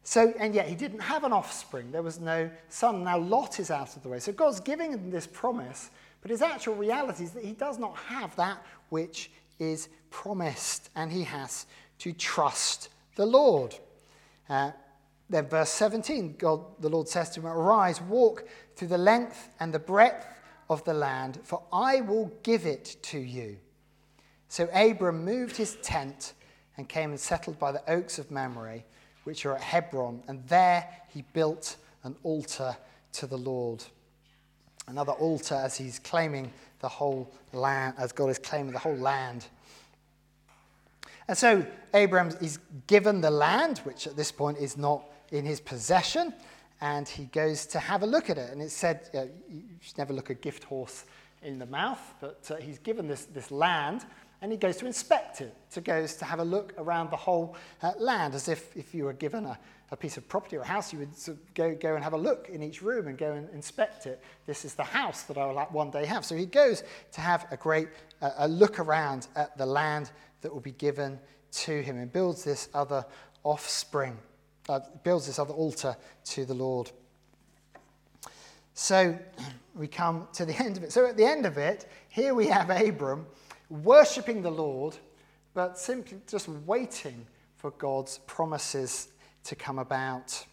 So, 0.05 0.33
and 0.39 0.55
yet 0.55 0.69
he 0.69 0.75
didn't 0.75 1.01
have 1.01 1.25
an 1.25 1.33
offspring. 1.35 1.93
There 1.93 2.03
was 2.03 2.19
no 2.19 2.51
son. 2.71 3.05
Now 3.05 3.19
Lot 3.19 3.61
is 3.61 3.71
out 3.71 3.95
of 3.95 4.03
the 4.03 4.09
way. 4.09 4.21
So 4.21 4.33
God's 4.33 4.61
giving 4.61 4.93
him 4.93 5.11
this 5.11 5.27
promise, 5.27 5.91
but 6.23 6.31
his 6.31 6.41
actual 6.41 6.77
reality 6.77 7.25
is 7.25 7.33
that 7.33 7.45
he 7.45 7.53
does 7.53 7.79
not 7.79 7.95
have 7.97 8.35
that 8.37 8.65
which 8.89 9.31
is 9.59 9.89
promised, 10.11 10.91
and 10.95 11.13
he 11.13 11.25
has 11.25 11.67
to 11.99 12.13
trust 12.13 12.89
the 13.17 13.27
Lord. 13.27 13.75
Uh, 14.49 14.73
then, 15.31 15.47
verse 15.47 15.71
17, 15.71 16.37
God, 16.39 16.65
the 16.81 16.89
Lord 16.89 17.09
says 17.09 17.31
to 17.31 17.41
him, 17.41 17.47
Arise, 17.47 18.01
walk 18.01 18.45
through 18.77 18.89
the 18.89 18.99
length 18.99 19.51
and 19.61 19.73
the 19.75 19.79
breadth 19.79 20.27
of 20.71 20.85
the 20.85 20.95
land, 20.95 21.41
for 21.43 21.63
I 21.73 22.01
will 22.01 22.33
give 22.43 22.65
it 22.65 22.97
to 23.03 23.19
you. 23.19 23.59
So 24.49 24.69
Abram 24.73 25.25
moved 25.25 25.57
his 25.57 25.77
tent 25.83 26.33
and 26.77 26.89
came 26.89 27.11
and 27.11 27.21
settled 27.21 27.59
by 27.59 27.73
the 27.73 27.91
oaks 27.91 28.19
of 28.19 28.31
Mamre, 28.31 28.83
which 29.25 29.45
are 29.45 29.57
at 29.57 29.61
Hebron, 29.61 30.23
and 30.29 30.47
there 30.49 30.89
he 31.09 31.23
built 31.33 31.77
an 32.05 32.17
altar 32.23 32.77
to 33.13 33.27
the 33.27 33.37
Lord. 33.37 33.85
Another 34.87 35.13
altar 35.13 35.57
as 35.57 35.77
he's 35.77 35.99
claiming 35.99 36.51
the 36.81 36.89
whole 36.89 37.33
land, 37.53 37.95
as 37.99 38.13
God 38.13 38.29
is 38.31 38.39
claiming 38.39 38.73
the 38.73 38.79
whole 38.79 38.97
land. 38.97 39.47
And 41.27 41.37
so 41.37 41.67
Abraham 41.93 42.35
is 42.41 42.59
given 42.87 43.21
the 43.21 43.31
land, 43.31 43.79
which 43.79 44.07
at 44.07 44.17
this 44.17 44.33
point 44.33 44.59
is 44.59 44.77
not 44.77 45.05
in 45.31 45.45
his 45.45 45.61
possession, 45.61 46.33
and 46.81 47.09
he 47.09 47.25
goes 47.25 47.67
to 47.67 47.79
have 47.79 48.03
a 48.03 48.07
look 48.07 48.31
at 48.31 48.39
it. 48.39 48.51
And 48.51 48.63
it 48.63 48.71
said, 48.71 49.11
uh, 49.15 49.25
you 49.51 49.63
should 49.81 49.99
never 49.99 50.13
look 50.13 50.31
a 50.31 50.35
gift 50.35 50.65
horse 50.65 51.05
in 51.43 51.59
the 51.59 51.67
mouth, 51.67 52.15
but 52.21 52.49
uh, 52.51 52.57
he's 52.57 52.79
given 52.79 53.07
this, 53.09 53.27
this 53.27 53.51
land, 53.51 54.07
and 54.41 54.53
he 54.53 54.59
goes 54.59 54.77
to 54.77 54.87
inspect 54.87 55.41
it, 55.41 55.55
to 55.73 55.81
goes 55.81 56.15
to 56.17 56.25
have 56.25 56.39
a 56.39 56.45
look 56.45 56.73
around 56.79 57.11
the 57.11 57.17
whole 57.17 57.57
uh, 57.83 57.93
land, 57.99 58.35
as 58.35 58.49
if 58.49 58.77
if 58.77 58.95
you 58.95 59.05
were 59.05 59.13
given 59.13 59.45
a, 59.45 59.59
a 59.91 59.97
piece 59.97 60.17
of 60.17 60.29
property 60.29 60.57
or 60.57 60.61
a 60.61 60.67
house, 60.67 60.93
you 60.93 61.01
would 61.01 61.17
sort 61.17 61.39
of 61.39 61.55
go, 61.55 61.75
go 61.75 61.95
and 61.95 62.05
have 62.05 62.13
a 62.13 62.19
look 62.19 62.49
in 62.49 62.63
each 62.63 62.81
room 62.81 63.09
and 63.09 63.19
go 63.19 63.33
and 63.33 63.49
inspect 63.51 64.07
it. 64.07 64.23
This 64.47 64.65
is 64.65 64.75
the 64.75 64.85
house 64.85 65.23
that 65.25 65.37
I 65.37 65.47
will 65.47 65.61
one 65.71 65.91
day 65.91 66.05
have. 66.05 66.25
So 66.25 66.37
he 66.37 66.47
goes 66.47 66.85
to 67.13 67.21
have 67.21 67.47
a 67.51 67.57
great 67.57 67.89
uh, 68.23 68.31
a 68.39 68.49
look 68.49 68.79
around 68.79 69.27
at 69.35 69.57
the 69.59 69.67
land 69.67 70.11
that 70.43 70.53
will 70.53 70.61
be 70.61 70.73
given 70.73 71.19
to 71.51 71.83
him 71.83 71.97
and 71.97 72.13
builds 72.13 72.45
this 72.45 72.69
other 72.75 73.05
offspring, 73.43 74.17
uh, 74.69 74.81
builds 75.03 75.27
this 75.27 75.39
other 75.39 75.55
altar 75.55 75.97
to 76.27 76.45
the 76.45 76.55
Lord. 76.55 76.91
So 78.75 79.19
we 79.75 79.89
come 79.89 80.29
to 80.35 80.45
the 80.45 80.55
end 80.63 80.77
of 80.77 80.85
it. 80.85 80.93
So 80.93 81.07
at 81.07 81.17
the 81.17 81.25
end 81.25 81.45
of 81.45 81.59
it, 81.59 81.91
here 82.09 82.35
we 82.35 82.47
have 82.47 82.71
Abram 82.71 83.27
worshipping 83.69 84.43
the 84.43 84.51
Lord, 84.51 84.97
but 85.55 85.79
simply 85.79 86.19
just 86.27 86.49
waiting 86.49 87.27
for 87.57 87.71
God's 87.73 88.19
promises 88.27 89.09
to 89.45 89.57
come 89.57 89.79
about. 89.79 90.45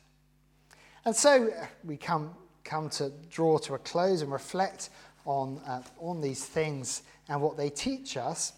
And 1.06 1.16
so 1.16 1.52
we 1.84 1.98
come, 1.98 2.34
come 2.64 2.90
to 2.92 3.12
draw 3.30 3.58
to 3.60 3.76
a 3.76 3.80
close 3.80 4.22
and 4.22 4.32
reflect 4.32 4.90
on, 5.26 5.60
uh, 5.68 5.82
on 6.00 6.22
these 6.22 6.44
things 6.44 7.04
and 7.30 7.42
what 7.42 7.58
they 7.58 7.70
teach 7.70 8.18
us. 8.18 8.54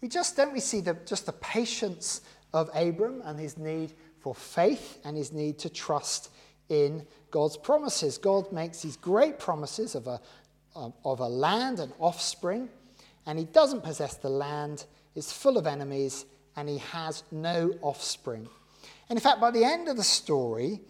We 0.00 0.08
just 0.08 0.36
don't 0.36 0.52
we 0.52 0.60
see 0.60 0.80
the, 0.80 0.94
just 1.06 1.26
the 1.26 1.32
patience 1.32 2.22
of 2.52 2.70
Abram 2.74 3.22
and 3.24 3.38
his 3.38 3.56
need 3.58 3.92
for 4.18 4.34
faith 4.34 4.98
and 5.04 5.16
his 5.16 5.32
need 5.32 5.58
to 5.60 5.68
trust 5.68 6.30
in 6.68 7.06
God's 7.30 7.56
promises. 7.56 8.18
God 8.18 8.50
makes 8.52 8.82
these 8.82 8.96
great 8.96 9.38
promises 9.38 9.94
of 9.94 10.06
a, 10.06 10.20
of 10.74 11.20
a 11.20 11.28
land 11.28 11.80
and 11.80 11.92
offspring, 11.98 12.68
and 13.26 13.38
he 13.38 13.44
doesn't 13.44 13.82
possess 13.82 14.14
the 14.14 14.28
land, 14.28 14.84
it's 15.14 15.32
full 15.32 15.58
of 15.58 15.66
enemies, 15.66 16.26
and 16.56 16.68
he 16.68 16.78
has 16.78 17.22
no 17.30 17.72
offspring. 17.82 18.48
And 19.08 19.18
in 19.18 19.22
fact, 19.22 19.40
by 19.40 19.50
the 19.50 19.64
end 19.64 19.88
of 19.88 19.96
the 19.96 20.04
story, 20.04 20.80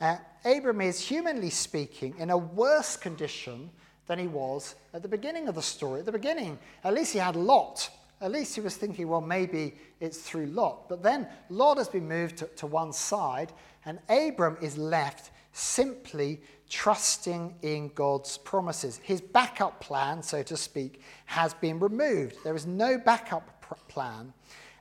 uh, 0.00 0.16
Abram 0.44 0.80
is, 0.80 1.00
humanly 1.00 1.50
speaking, 1.50 2.14
in 2.18 2.30
a 2.30 2.36
worse 2.36 2.96
condition 2.96 3.70
than 4.06 4.18
he 4.18 4.26
was 4.26 4.76
at 4.94 5.02
the 5.02 5.08
beginning 5.08 5.48
of 5.48 5.54
the 5.54 5.62
story. 5.62 6.00
At 6.00 6.06
the 6.06 6.12
beginning, 6.12 6.58
at 6.84 6.94
least 6.94 7.12
he 7.12 7.18
had 7.18 7.36
Lot. 7.36 7.90
At 8.20 8.32
least 8.32 8.54
he 8.54 8.60
was 8.60 8.76
thinking, 8.76 9.08
well, 9.08 9.20
maybe 9.20 9.74
it's 10.00 10.18
through 10.18 10.46
Lot. 10.46 10.88
But 10.88 11.02
then 11.02 11.26
Lot 11.50 11.78
has 11.78 11.88
been 11.88 12.08
moved 12.08 12.38
to, 12.38 12.46
to 12.46 12.66
one 12.66 12.92
side, 12.92 13.52
and 13.84 13.98
Abram 14.08 14.56
is 14.60 14.78
left 14.78 15.30
simply 15.56 16.40
trusting 16.68 17.54
in 17.62 17.88
God's 17.94 18.36
promises. 18.38 19.00
His 19.02 19.20
backup 19.20 19.80
plan, 19.80 20.22
so 20.22 20.42
to 20.42 20.56
speak, 20.56 21.00
has 21.24 21.54
been 21.54 21.78
removed. 21.78 22.36
There 22.44 22.54
is 22.54 22.66
no 22.66 22.98
backup 22.98 23.62
pr- 23.62 23.74
plan. 23.88 24.32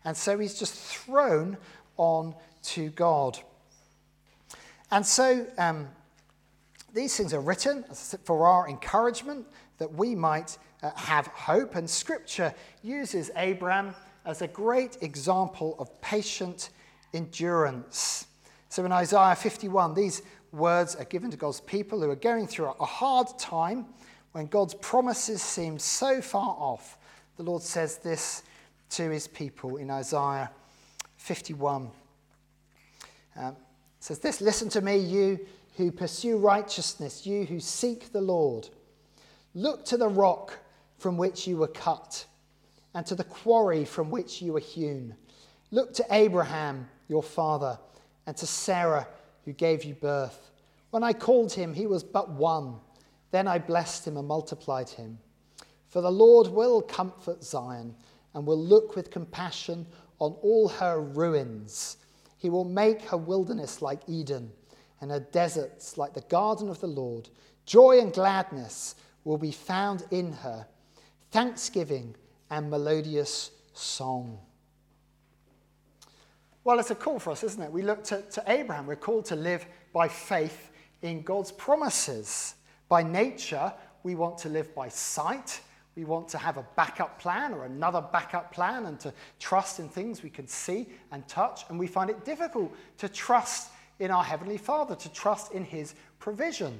And 0.03 0.15
so 0.17 0.37
he's 0.37 0.59
just 0.59 0.73
thrown 0.75 1.57
on 1.97 2.35
to 2.63 2.89
God. 2.89 3.39
And 4.91 5.05
so 5.05 5.47
um, 5.57 5.87
these 6.93 7.15
things 7.15 7.33
are 7.33 7.41
written 7.41 7.85
for 8.23 8.45
our 8.45 8.67
encouragement 8.67 9.45
that 9.77 9.93
we 9.93 10.13
might 10.13 10.57
uh, 10.83 10.91
have 10.95 11.27
hope. 11.27 11.75
And 11.75 11.89
Scripture 11.89 12.53
uses 12.83 13.31
Abraham 13.37 13.95
as 14.25 14.41
a 14.41 14.47
great 14.47 14.97
example 15.01 15.75
of 15.79 16.01
patient 16.01 16.69
endurance. 17.13 18.27
So 18.75 18.83
in 18.83 18.91
Isaiah 18.91 19.35
51, 19.35 19.93
these 19.93 20.21
words 20.55 20.95
are 20.95 21.05
given 21.05 21.29
to 21.31 21.37
God's 21.37 21.61
people 21.61 22.01
who 22.01 22.09
are 22.09 22.15
going 22.15 22.47
through 22.47 22.73
a 22.79 22.85
hard 22.85 23.27
time 23.37 23.85
when 24.31 24.47
God's 24.47 24.73
promises 24.75 25.41
seem 25.41 25.77
so 25.79 26.21
far 26.21 26.55
off. 26.57 26.97
The 27.37 27.43
Lord 27.43 27.61
says 27.61 27.97
this 27.97 28.43
to 28.91 29.09
his 29.09 29.27
people 29.27 29.77
in 29.77 29.91
Isaiah 29.91 30.49
51. 31.17 31.89
Um, 33.37 33.55
says 33.99 34.19
this 34.19 34.41
Listen 34.41 34.69
to 34.69 34.81
me, 34.81 34.97
you 34.97 35.39
who 35.77 35.91
pursue 35.91 36.37
righteousness, 36.37 37.25
you 37.25 37.45
who 37.45 37.59
seek 37.59 38.11
the 38.11 38.21
Lord. 38.21 38.69
Look 39.53 39.85
to 39.85 39.97
the 39.97 40.07
rock 40.07 40.57
from 40.97 41.17
which 41.17 41.47
you 41.47 41.57
were 41.57 41.67
cut, 41.67 42.25
and 42.93 43.05
to 43.05 43.15
the 43.15 43.23
quarry 43.23 43.85
from 43.85 44.09
which 44.09 44.41
you 44.41 44.53
were 44.53 44.59
hewn. 44.59 45.15
Look 45.71 45.93
to 45.95 46.05
Abraham, 46.11 46.87
your 47.07 47.23
father, 47.23 47.77
and 48.25 48.35
to 48.37 48.47
Sarah, 48.47 49.07
who 49.45 49.53
gave 49.53 49.83
you 49.83 49.93
birth. 49.93 50.51
When 50.89 51.03
I 51.03 51.13
called 51.13 51.53
him, 51.53 51.73
he 51.73 51.87
was 51.87 52.03
but 52.03 52.29
one. 52.29 52.75
Then 53.31 53.47
I 53.47 53.59
blessed 53.59 54.07
him 54.07 54.17
and 54.17 54.27
multiplied 54.27 54.89
him. 54.89 55.19
For 55.87 56.01
the 56.01 56.11
Lord 56.11 56.47
will 56.47 56.81
comfort 56.81 57.43
Zion 57.43 57.95
and 58.33 58.45
will 58.45 58.61
look 58.61 58.95
with 58.95 59.11
compassion 59.11 59.85
on 60.19 60.33
all 60.41 60.67
her 60.67 60.99
ruins. 60.99 61.97
He 62.37 62.49
will 62.49 62.65
make 62.65 63.01
her 63.03 63.17
wilderness 63.17 63.81
like 63.81 64.01
Eden 64.07 64.51
and 65.01 65.11
her 65.11 65.19
deserts 65.19 65.97
like 65.97 66.13
the 66.13 66.21
garden 66.21 66.69
of 66.69 66.79
the 66.79 66.87
Lord. 66.87 67.29
Joy 67.65 67.99
and 67.99 68.13
gladness 68.13 68.95
will 69.23 69.37
be 69.37 69.51
found 69.51 70.05
in 70.11 70.31
her, 70.31 70.67
thanksgiving 71.31 72.15
and 72.49 72.69
melodious 72.69 73.51
song. 73.73 74.39
Well, 76.65 76.79
it's 76.79 76.89
a 76.89 76.95
call 76.95 77.19
for 77.19 77.29
us, 77.29 77.43
isn't 77.43 77.61
it? 77.61 77.71
We 77.71 77.83
look 77.83 78.03
to, 78.05 78.23
to 78.23 78.43
Abraham. 78.47 78.87
We're 78.87 78.95
called 78.95 79.25
to 79.25 79.35
live 79.35 79.67
by 79.93 80.07
faith 80.07 80.71
in 81.03 81.21
God's 81.21 81.51
promises. 81.51 82.55
By 82.89 83.03
nature, 83.03 83.71
we 84.01 84.15
want 84.15 84.39
to 84.39 84.49
live 84.49 84.73
by 84.73 84.89
sight. 84.89 85.61
We 85.95 86.05
want 86.05 86.27
to 86.29 86.39
have 86.39 86.57
a 86.57 86.65
backup 86.75 87.19
plan 87.19 87.53
or 87.53 87.65
another 87.65 88.01
backup 88.01 88.51
plan 88.51 88.87
and 88.87 88.99
to 89.01 89.13
trust 89.39 89.79
in 89.79 89.89
things 89.89 90.23
we 90.23 90.31
can 90.31 90.47
see 90.47 90.87
and 91.11 91.25
touch. 91.27 91.65
And 91.69 91.77
we 91.77 91.85
find 91.85 92.09
it 92.09 92.25
difficult 92.25 92.75
to 92.97 93.09
trust 93.09 93.69
in 93.99 94.09
our 94.09 94.23
Heavenly 94.23 94.57
Father, 94.57 94.95
to 94.95 95.13
trust 95.13 95.51
in 95.51 95.63
His 95.63 95.93
provision. 96.17 96.79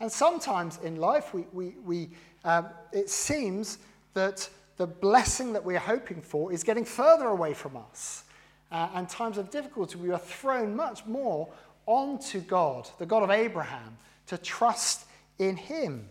And 0.00 0.10
sometimes 0.10 0.78
in 0.82 0.96
life, 0.96 1.34
we, 1.34 1.44
we, 1.52 1.74
we, 1.84 2.08
um, 2.46 2.68
it 2.92 3.10
seems 3.10 3.76
that 4.14 4.48
the 4.78 4.86
blessing 4.86 5.52
that 5.52 5.62
we're 5.62 5.78
hoping 5.78 6.22
for 6.22 6.50
is 6.50 6.64
getting 6.64 6.86
further 6.86 7.26
away 7.26 7.52
from 7.52 7.76
us 7.76 8.24
uh, 8.72 8.88
and 8.94 9.08
times 9.08 9.38
of 9.38 9.50
difficulty, 9.50 9.96
we 9.98 10.10
are 10.10 10.18
thrown 10.18 10.74
much 10.74 11.04
more 11.06 11.48
onto 11.86 12.40
God, 12.40 12.88
the 12.98 13.06
God 13.06 13.22
of 13.22 13.30
Abraham, 13.30 13.96
to 14.26 14.38
trust 14.38 15.04
in 15.38 15.56
Him. 15.56 16.08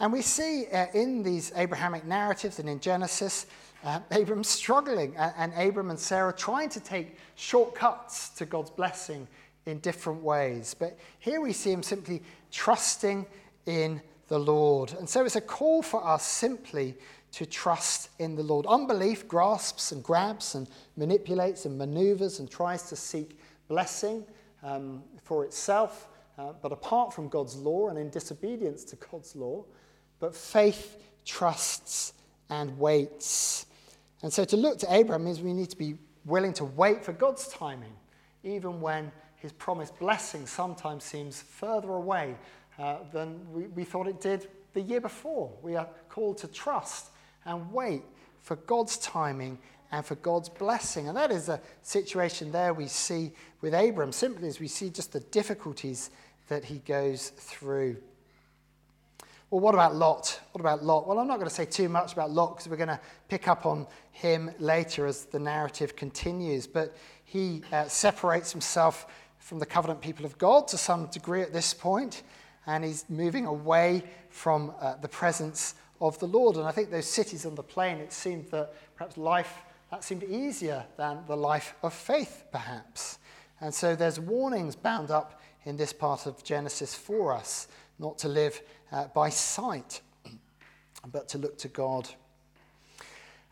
And 0.00 0.12
we 0.12 0.22
see 0.22 0.66
uh, 0.72 0.86
in 0.92 1.22
these 1.22 1.52
Abrahamic 1.56 2.04
narratives 2.04 2.58
and 2.58 2.68
in 2.68 2.80
Genesis, 2.80 3.46
uh, 3.84 4.00
Abram 4.10 4.42
struggling 4.44 5.14
and, 5.16 5.32
and 5.36 5.68
Abram 5.68 5.90
and 5.90 5.98
Sarah 5.98 6.32
trying 6.32 6.68
to 6.70 6.80
take 6.80 7.16
shortcuts 7.36 8.30
to 8.30 8.44
God's 8.44 8.70
blessing 8.70 9.28
in 9.66 9.78
different 9.78 10.22
ways. 10.22 10.74
But 10.74 10.98
here 11.20 11.40
we 11.40 11.52
see 11.52 11.70
him 11.70 11.82
simply 11.82 12.22
trusting 12.50 13.26
in 13.66 14.00
the 14.28 14.38
Lord. 14.38 14.94
And 14.98 15.08
so 15.08 15.24
it's 15.24 15.36
a 15.36 15.40
call 15.40 15.82
for 15.82 16.04
us 16.04 16.26
simply 16.26 16.96
to 17.38 17.46
trust 17.46 18.10
in 18.18 18.34
the 18.34 18.42
Lord. 18.42 18.66
Unbelief 18.66 19.28
grasps 19.28 19.92
and 19.92 20.02
grabs 20.02 20.56
and 20.56 20.68
manipulates 20.96 21.66
and 21.66 21.78
maneuvers 21.78 22.40
and 22.40 22.50
tries 22.50 22.88
to 22.88 22.96
seek 22.96 23.38
blessing 23.68 24.24
um, 24.64 25.04
for 25.22 25.44
itself, 25.44 26.08
uh, 26.36 26.52
but 26.60 26.72
apart 26.72 27.12
from 27.12 27.28
God's 27.28 27.54
law 27.54 27.90
and 27.90 27.96
in 27.96 28.10
disobedience 28.10 28.82
to 28.86 28.96
God's 28.96 29.36
law. 29.36 29.64
But 30.18 30.34
faith 30.34 31.00
trusts 31.24 32.14
and 32.50 32.76
waits. 32.76 33.66
And 34.24 34.32
so 34.32 34.44
to 34.44 34.56
look 34.56 34.80
to 34.80 34.92
Abraham 34.92 35.24
means 35.24 35.40
we 35.40 35.52
need 35.52 35.70
to 35.70 35.78
be 35.78 35.94
willing 36.24 36.54
to 36.54 36.64
wait 36.64 37.04
for 37.04 37.12
God's 37.12 37.46
timing, 37.46 37.94
even 38.42 38.80
when 38.80 39.12
his 39.36 39.52
promised 39.52 39.96
blessing 40.00 40.44
sometimes 40.44 41.04
seems 41.04 41.40
further 41.40 41.90
away 41.90 42.34
uh, 42.80 42.96
than 43.12 43.38
we, 43.52 43.68
we 43.68 43.84
thought 43.84 44.08
it 44.08 44.20
did 44.20 44.48
the 44.72 44.80
year 44.80 45.00
before. 45.00 45.52
We 45.62 45.76
are 45.76 45.86
called 46.08 46.38
to 46.38 46.48
trust 46.48 47.10
and 47.48 47.72
wait 47.72 48.02
for 48.42 48.56
God's 48.56 48.98
timing 48.98 49.58
and 49.90 50.04
for 50.04 50.14
God's 50.16 50.48
blessing. 50.48 51.08
And 51.08 51.16
that 51.16 51.32
is 51.32 51.48
a 51.48 51.60
situation 51.82 52.52
there 52.52 52.74
we 52.74 52.86
see 52.86 53.32
with 53.60 53.74
Abram, 53.74 54.12
simply 54.12 54.48
as 54.48 54.60
we 54.60 54.68
see 54.68 54.90
just 54.90 55.12
the 55.12 55.20
difficulties 55.20 56.10
that 56.48 56.64
he 56.64 56.78
goes 56.80 57.30
through. 57.30 57.96
Well, 59.50 59.60
what 59.60 59.74
about 59.74 59.96
Lot? 59.96 60.40
What 60.52 60.60
about 60.60 60.84
Lot? 60.84 61.08
Well, 61.08 61.18
I'm 61.18 61.26
not 61.26 61.36
going 61.36 61.48
to 61.48 61.54
say 61.54 61.64
too 61.64 61.88
much 61.88 62.12
about 62.12 62.30
Lot 62.30 62.56
because 62.56 62.68
we're 62.68 62.76
going 62.76 62.88
to 62.88 63.00
pick 63.28 63.48
up 63.48 63.64
on 63.64 63.86
him 64.12 64.50
later 64.58 65.06
as 65.06 65.24
the 65.24 65.38
narrative 65.38 65.96
continues. 65.96 66.66
But 66.66 66.94
he 67.24 67.62
uh, 67.72 67.88
separates 67.88 68.52
himself 68.52 69.06
from 69.38 69.58
the 69.58 69.66
covenant 69.66 70.02
people 70.02 70.26
of 70.26 70.36
God 70.36 70.68
to 70.68 70.76
some 70.76 71.06
degree 71.06 71.40
at 71.40 71.54
this 71.54 71.72
point, 71.72 72.24
and 72.66 72.84
he's 72.84 73.06
moving 73.08 73.46
away 73.46 74.02
from 74.28 74.74
uh, 74.80 74.96
the 74.96 75.08
presence 75.08 75.74
of 76.00 76.18
the 76.18 76.26
Lord. 76.26 76.56
And 76.56 76.66
I 76.66 76.70
think 76.70 76.90
those 76.90 77.06
cities 77.06 77.46
on 77.46 77.54
the 77.54 77.62
plain, 77.62 77.98
it 77.98 78.12
seemed 78.12 78.50
that 78.50 78.74
perhaps 78.96 79.16
life 79.16 79.62
that 79.90 80.04
seemed 80.04 80.24
easier 80.24 80.84
than 80.96 81.20
the 81.26 81.36
life 81.36 81.74
of 81.82 81.94
faith, 81.94 82.44
perhaps. 82.52 83.18
And 83.60 83.72
so 83.72 83.96
there's 83.96 84.20
warnings 84.20 84.76
bound 84.76 85.10
up 85.10 85.40
in 85.64 85.76
this 85.76 85.92
part 85.92 86.26
of 86.26 86.44
Genesis 86.44 86.94
for 86.94 87.32
us 87.32 87.68
not 87.98 88.18
to 88.18 88.28
live 88.28 88.60
uh, 88.92 89.06
by 89.08 89.30
sight, 89.30 90.02
but 91.12 91.28
to 91.30 91.38
look 91.38 91.56
to 91.58 91.68
God. 91.68 92.08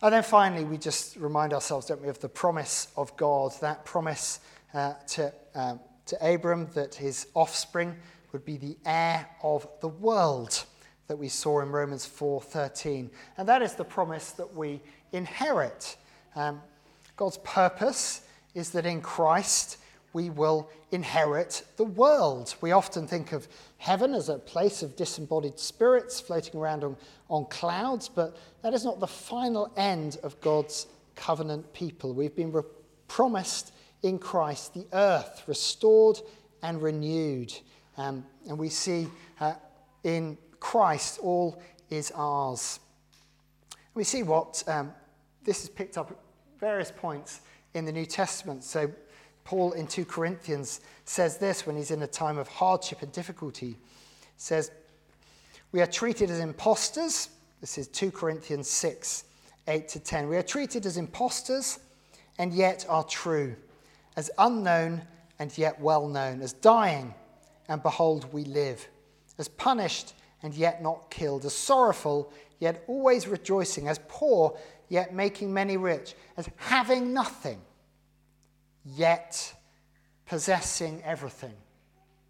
And 0.02 0.12
then 0.12 0.22
finally, 0.22 0.64
we 0.64 0.76
just 0.76 1.16
remind 1.16 1.54
ourselves, 1.54 1.86
don't 1.86 2.02
we, 2.02 2.08
of 2.08 2.20
the 2.20 2.28
promise 2.28 2.88
of 2.96 3.16
God, 3.16 3.52
that 3.60 3.84
promise 3.86 4.40
uh, 4.74 4.92
to, 5.08 5.32
um, 5.54 5.80
to 6.04 6.34
Abram 6.34 6.68
that 6.74 6.94
his 6.94 7.28
offspring 7.34 7.96
would 8.32 8.44
be 8.44 8.58
the 8.58 8.76
heir 8.84 9.26
of 9.42 9.66
the 9.80 9.88
world 9.88 10.64
that 11.08 11.16
we 11.16 11.28
saw 11.28 11.60
in 11.60 11.70
Romans 11.70 12.06
4:13. 12.06 13.10
And 13.36 13.48
that 13.48 13.62
is 13.62 13.74
the 13.74 13.84
promise 13.84 14.32
that 14.32 14.54
we 14.54 14.80
inherit. 15.12 15.96
Um, 16.34 16.62
God's 17.16 17.38
purpose 17.38 18.22
is 18.54 18.70
that 18.70 18.86
in 18.86 19.00
Christ 19.00 19.78
we 20.12 20.30
will 20.30 20.70
inherit 20.90 21.62
the 21.76 21.84
world. 21.84 22.54
We 22.60 22.72
often 22.72 23.06
think 23.06 23.32
of 23.32 23.48
heaven 23.76 24.14
as 24.14 24.28
a 24.28 24.38
place 24.38 24.82
of 24.82 24.96
disembodied 24.96 25.58
spirits 25.58 26.20
floating 26.20 26.58
around 26.58 26.84
on, 26.84 26.96
on 27.28 27.44
clouds, 27.46 28.08
but 28.08 28.36
that 28.62 28.72
is 28.72 28.84
not 28.84 28.98
the 28.98 29.06
final 29.06 29.70
end 29.76 30.18
of 30.22 30.40
God's 30.40 30.86
covenant 31.16 31.70
people. 31.72 32.14
We've 32.14 32.34
been 32.34 32.52
re- 32.52 32.62
promised 33.08 33.72
in 34.02 34.18
Christ 34.18 34.74
the 34.74 34.86
earth 34.92 35.42
restored 35.46 36.20
and 36.62 36.80
renewed. 36.80 37.52
Um, 37.96 38.24
and 38.48 38.58
we 38.58 38.68
see 38.68 39.08
uh, 39.40 39.54
in 40.02 40.38
Christ 40.66 41.20
all 41.22 41.62
is 41.90 42.10
ours. 42.16 42.80
We 43.94 44.02
see 44.02 44.24
what 44.24 44.64
um, 44.66 44.92
this 45.44 45.62
is 45.62 45.68
picked 45.68 45.96
up 45.96 46.10
at 46.10 46.16
various 46.58 46.90
points 46.90 47.42
in 47.74 47.84
the 47.84 47.92
New 47.92 48.04
Testament. 48.04 48.64
So, 48.64 48.90
Paul 49.44 49.74
in 49.74 49.86
2 49.86 50.04
Corinthians 50.04 50.80
says 51.04 51.38
this 51.38 51.68
when 51.68 51.76
he's 51.76 51.92
in 51.92 52.02
a 52.02 52.06
time 52.08 52.36
of 52.36 52.48
hardship 52.48 53.02
and 53.02 53.12
difficulty. 53.12 53.76
says, 54.38 54.72
We 55.70 55.80
are 55.82 55.86
treated 55.86 56.32
as 56.32 56.40
impostors. 56.40 57.28
This 57.60 57.78
is 57.78 57.86
2 57.86 58.10
Corinthians 58.10 58.68
6, 58.68 59.22
8 59.68 59.86
to 59.86 60.00
10. 60.00 60.28
We 60.28 60.36
are 60.36 60.42
treated 60.42 60.84
as 60.84 60.96
impostors 60.96 61.78
and 62.40 62.52
yet 62.52 62.84
are 62.88 63.04
true, 63.04 63.54
as 64.16 64.32
unknown 64.36 65.02
and 65.38 65.56
yet 65.56 65.80
well 65.80 66.08
known, 66.08 66.42
as 66.42 66.54
dying 66.54 67.14
and 67.68 67.80
behold, 67.84 68.26
we 68.32 68.42
live, 68.42 68.88
as 69.38 69.46
punished 69.46 70.14
and 70.42 70.54
yet 70.54 70.82
not 70.82 71.10
killed, 71.10 71.44
as 71.44 71.54
sorrowful 71.54 72.32
yet 72.58 72.84
always 72.86 73.26
rejoicing, 73.28 73.88
as 73.88 74.00
poor 74.08 74.56
yet 74.88 75.14
making 75.14 75.52
many 75.52 75.76
rich, 75.76 76.14
as 76.36 76.48
having 76.56 77.12
nothing 77.12 77.60
yet 78.84 79.54
possessing 80.26 81.02
everything. 81.04 81.54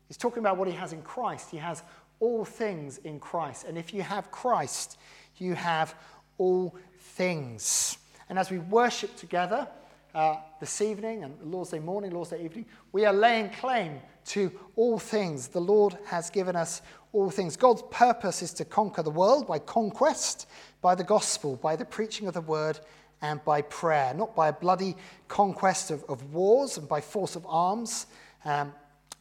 He's 0.09 0.17
talking 0.17 0.39
about 0.39 0.57
what 0.57 0.69
he 0.69 0.75
has 0.75 0.93
in 0.93 1.03
Christ. 1.03 1.51
He 1.51 1.59
has 1.59 1.83
all 2.21 2.45
things 2.45 2.99
in 2.99 3.21
Christ. 3.21 3.65
And 3.67 3.77
if 3.77 3.93
you 3.93 4.03
have 4.03 4.31
Christ, 4.31 4.99
you 5.39 5.55
have 5.55 5.95
all 6.39 6.75
things. 6.99 7.99
And 8.29 8.39
as 8.39 8.51
we 8.51 8.59
worship 8.59 9.17
together 9.17 9.69
uh, 10.15 10.37
this 10.61 10.81
evening 10.81 11.25
and 11.25 11.35
Lord's 11.43 11.71
Day 11.71 11.79
morning, 11.79 12.13
Lord's 12.13 12.31
Day 12.31 12.45
evening, 12.45 12.67
we 12.93 13.05
are 13.05 13.13
laying 13.13 13.51
claim 13.51 14.01
to 14.27 14.53
all 14.75 14.99
things. 14.99 15.49
The 15.49 15.61
Lord 15.61 15.97
has 16.07 16.31
given 16.31 16.57
us 16.57 16.83
all 17.13 17.31
things. 17.31 17.57
God's 17.57 17.83
purpose 17.91 18.43
is 18.43 18.53
to 18.55 18.65
conquer 18.65 19.03
the 19.03 19.11
world 19.11 19.47
by 19.47 19.59
conquest, 19.59 20.49
by 20.83 20.95
the 20.95 21.05
gospel, 21.05 21.57
by 21.57 21.77
the 21.77 21.85
preaching 21.85 22.27
of 22.29 22.35
the 22.35 22.41
word, 22.41 22.79
and 23.23 23.43
by 23.45 23.63
prayer, 23.63 24.13
not 24.15 24.37
by 24.37 24.49
a 24.49 24.53
bloody 24.53 24.95
conquest 25.29 25.91
of, 25.91 26.05
of 26.05 26.35
wars 26.35 26.77
and 26.77 26.89
by 26.89 27.01
force 27.01 27.35
of 27.35 27.47
arms, 27.49 28.07
um, 28.45 28.73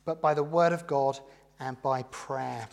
but 0.04 0.22
by 0.22 0.34
the 0.34 0.44
word 0.44 0.74
of 0.74 0.86
God 0.86 1.20
and 1.60 1.82
by 1.82 2.04
prayer. 2.04 2.68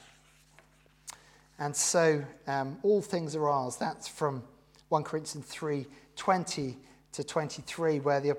And 1.59 1.77
so 1.77 2.25
um, 2.49 2.79
all 2.83 3.01
things 3.01 3.37
are 3.37 3.49
ours. 3.49 3.77
That's 3.77 4.09
from 4.09 4.43
1 4.89 5.05
Corinthians 5.05 5.47
3 5.47 5.87
20 6.17 6.77
to 7.13 7.25
23, 7.25 8.01
where 8.01 8.21
the 8.21 8.37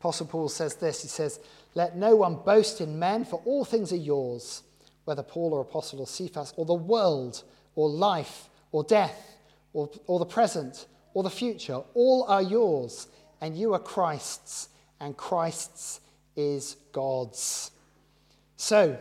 Apostle 0.00 0.26
Paul 0.26 0.48
says 0.48 0.74
this 0.76 1.02
He 1.02 1.08
says, 1.08 1.40
Let 1.74 1.96
no 1.96 2.16
one 2.16 2.36
boast 2.36 2.80
in 2.80 2.98
men, 2.98 3.24
for 3.24 3.42
all 3.44 3.64
things 3.64 3.92
are 3.92 3.96
yours, 3.96 4.62
whether 5.04 5.22
Paul 5.22 5.52
or 5.52 5.60
Apollos 5.60 5.94
or 5.94 6.06
Cephas, 6.06 6.54
or 6.56 6.64
the 6.64 6.74
world, 6.74 7.42
or 7.74 7.88
life, 7.88 8.48
or 8.72 8.84
death, 8.84 9.36
or, 9.72 9.90
or 10.06 10.18
the 10.18 10.26
present 10.26 10.86
or 11.14 11.22
the 11.22 11.30
future. 11.30 11.80
All 11.94 12.24
are 12.24 12.42
yours, 12.42 13.08
and 13.40 13.56
you 13.56 13.72
are 13.72 13.78
Christ's, 13.78 14.68
and 15.00 15.16
Christ's 15.16 16.00
is 16.36 16.76
God's. 16.92 17.70
So, 18.56 18.98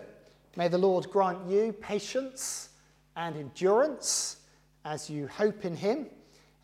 may 0.55 0.67
the 0.67 0.77
Lord 0.77 1.09
grant 1.09 1.49
you 1.49 1.73
patience 1.73 2.69
and 3.15 3.35
endurance 3.35 4.37
as 4.85 5.09
you 5.09 5.27
hope 5.27 5.65
in 5.65 5.75
Him, 5.75 6.07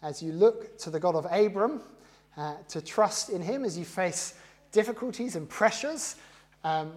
as 0.02 0.22
you 0.22 0.32
look 0.32 0.78
to 0.80 0.90
the 0.90 1.00
God 1.00 1.16
of 1.16 1.26
Abram, 1.32 1.82
uh, 2.38 2.56
to 2.70 2.82
trust 2.82 3.30
in 3.30 3.42
Him 3.42 3.66
as 3.66 3.78
you 3.78 3.86
face 3.86 4.36
difficulties 4.72 5.36
and 5.36 5.48
pressures 5.50 6.16
um, 6.64 6.92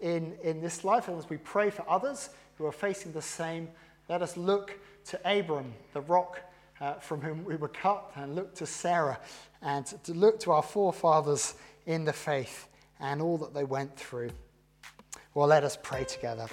in, 0.00 0.34
in 0.42 0.60
this 0.60 0.84
life, 0.84 1.08
and 1.08 1.18
as 1.18 1.28
we 1.28 1.36
pray 1.38 1.70
for 1.70 1.84
others 1.88 2.30
who 2.56 2.66
are 2.66 2.72
facing 2.72 3.12
the 3.12 3.22
same. 3.22 3.68
Let 4.08 4.22
us 4.22 4.36
look 4.36 4.78
to 5.06 5.20
Abram, 5.24 5.72
the 5.92 6.02
rock 6.02 6.40
uh, 6.80 6.94
from 6.94 7.20
whom 7.20 7.44
we 7.44 7.56
were 7.56 7.68
cut, 7.68 8.10
and 8.16 8.34
look 8.34 8.54
to 8.56 8.66
Sarah, 8.66 9.18
and 9.62 9.86
to 9.86 10.12
look 10.12 10.40
to 10.40 10.52
our 10.52 10.62
forefathers 10.62 11.54
in 11.86 12.04
the 12.04 12.12
faith 12.12 12.68
and 13.00 13.20
all 13.20 13.38
that 13.38 13.54
they 13.54 13.64
went 13.64 13.96
through. 13.96 14.30
Well, 15.34 15.48
let 15.48 15.64
us 15.64 15.76
pray 15.82 16.04
together. 16.04 16.46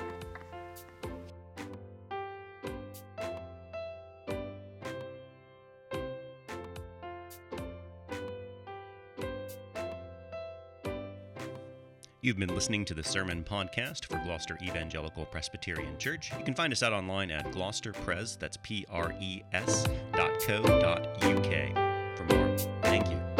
You've 12.31 12.39
been 12.39 12.55
listening 12.55 12.85
to 12.85 12.93
the 12.93 13.03
Sermon 13.03 13.43
Podcast 13.43 14.05
for 14.05 14.15
Gloucester 14.19 14.57
Evangelical 14.61 15.25
Presbyterian 15.25 15.97
Church. 15.97 16.31
You 16.37 16.45
can 16.45 16.53
find 16.53 16.71
us 16.71 16.81
out 16.81 16.93
online 16.93 17.29
at 17.29 17.51
gloucesterpres, 17.51 18.39
that's 18.39 18.55
P-R-E-S, 18.55 19.85
dot 20.13 20.31
co, 20.39 20.61
dot 20.79 21.21
UK. 21.25 21.75
For 22.15 22.23
more, 22.23 22.57
thank 22.83 23.09
you. 23.09 23.30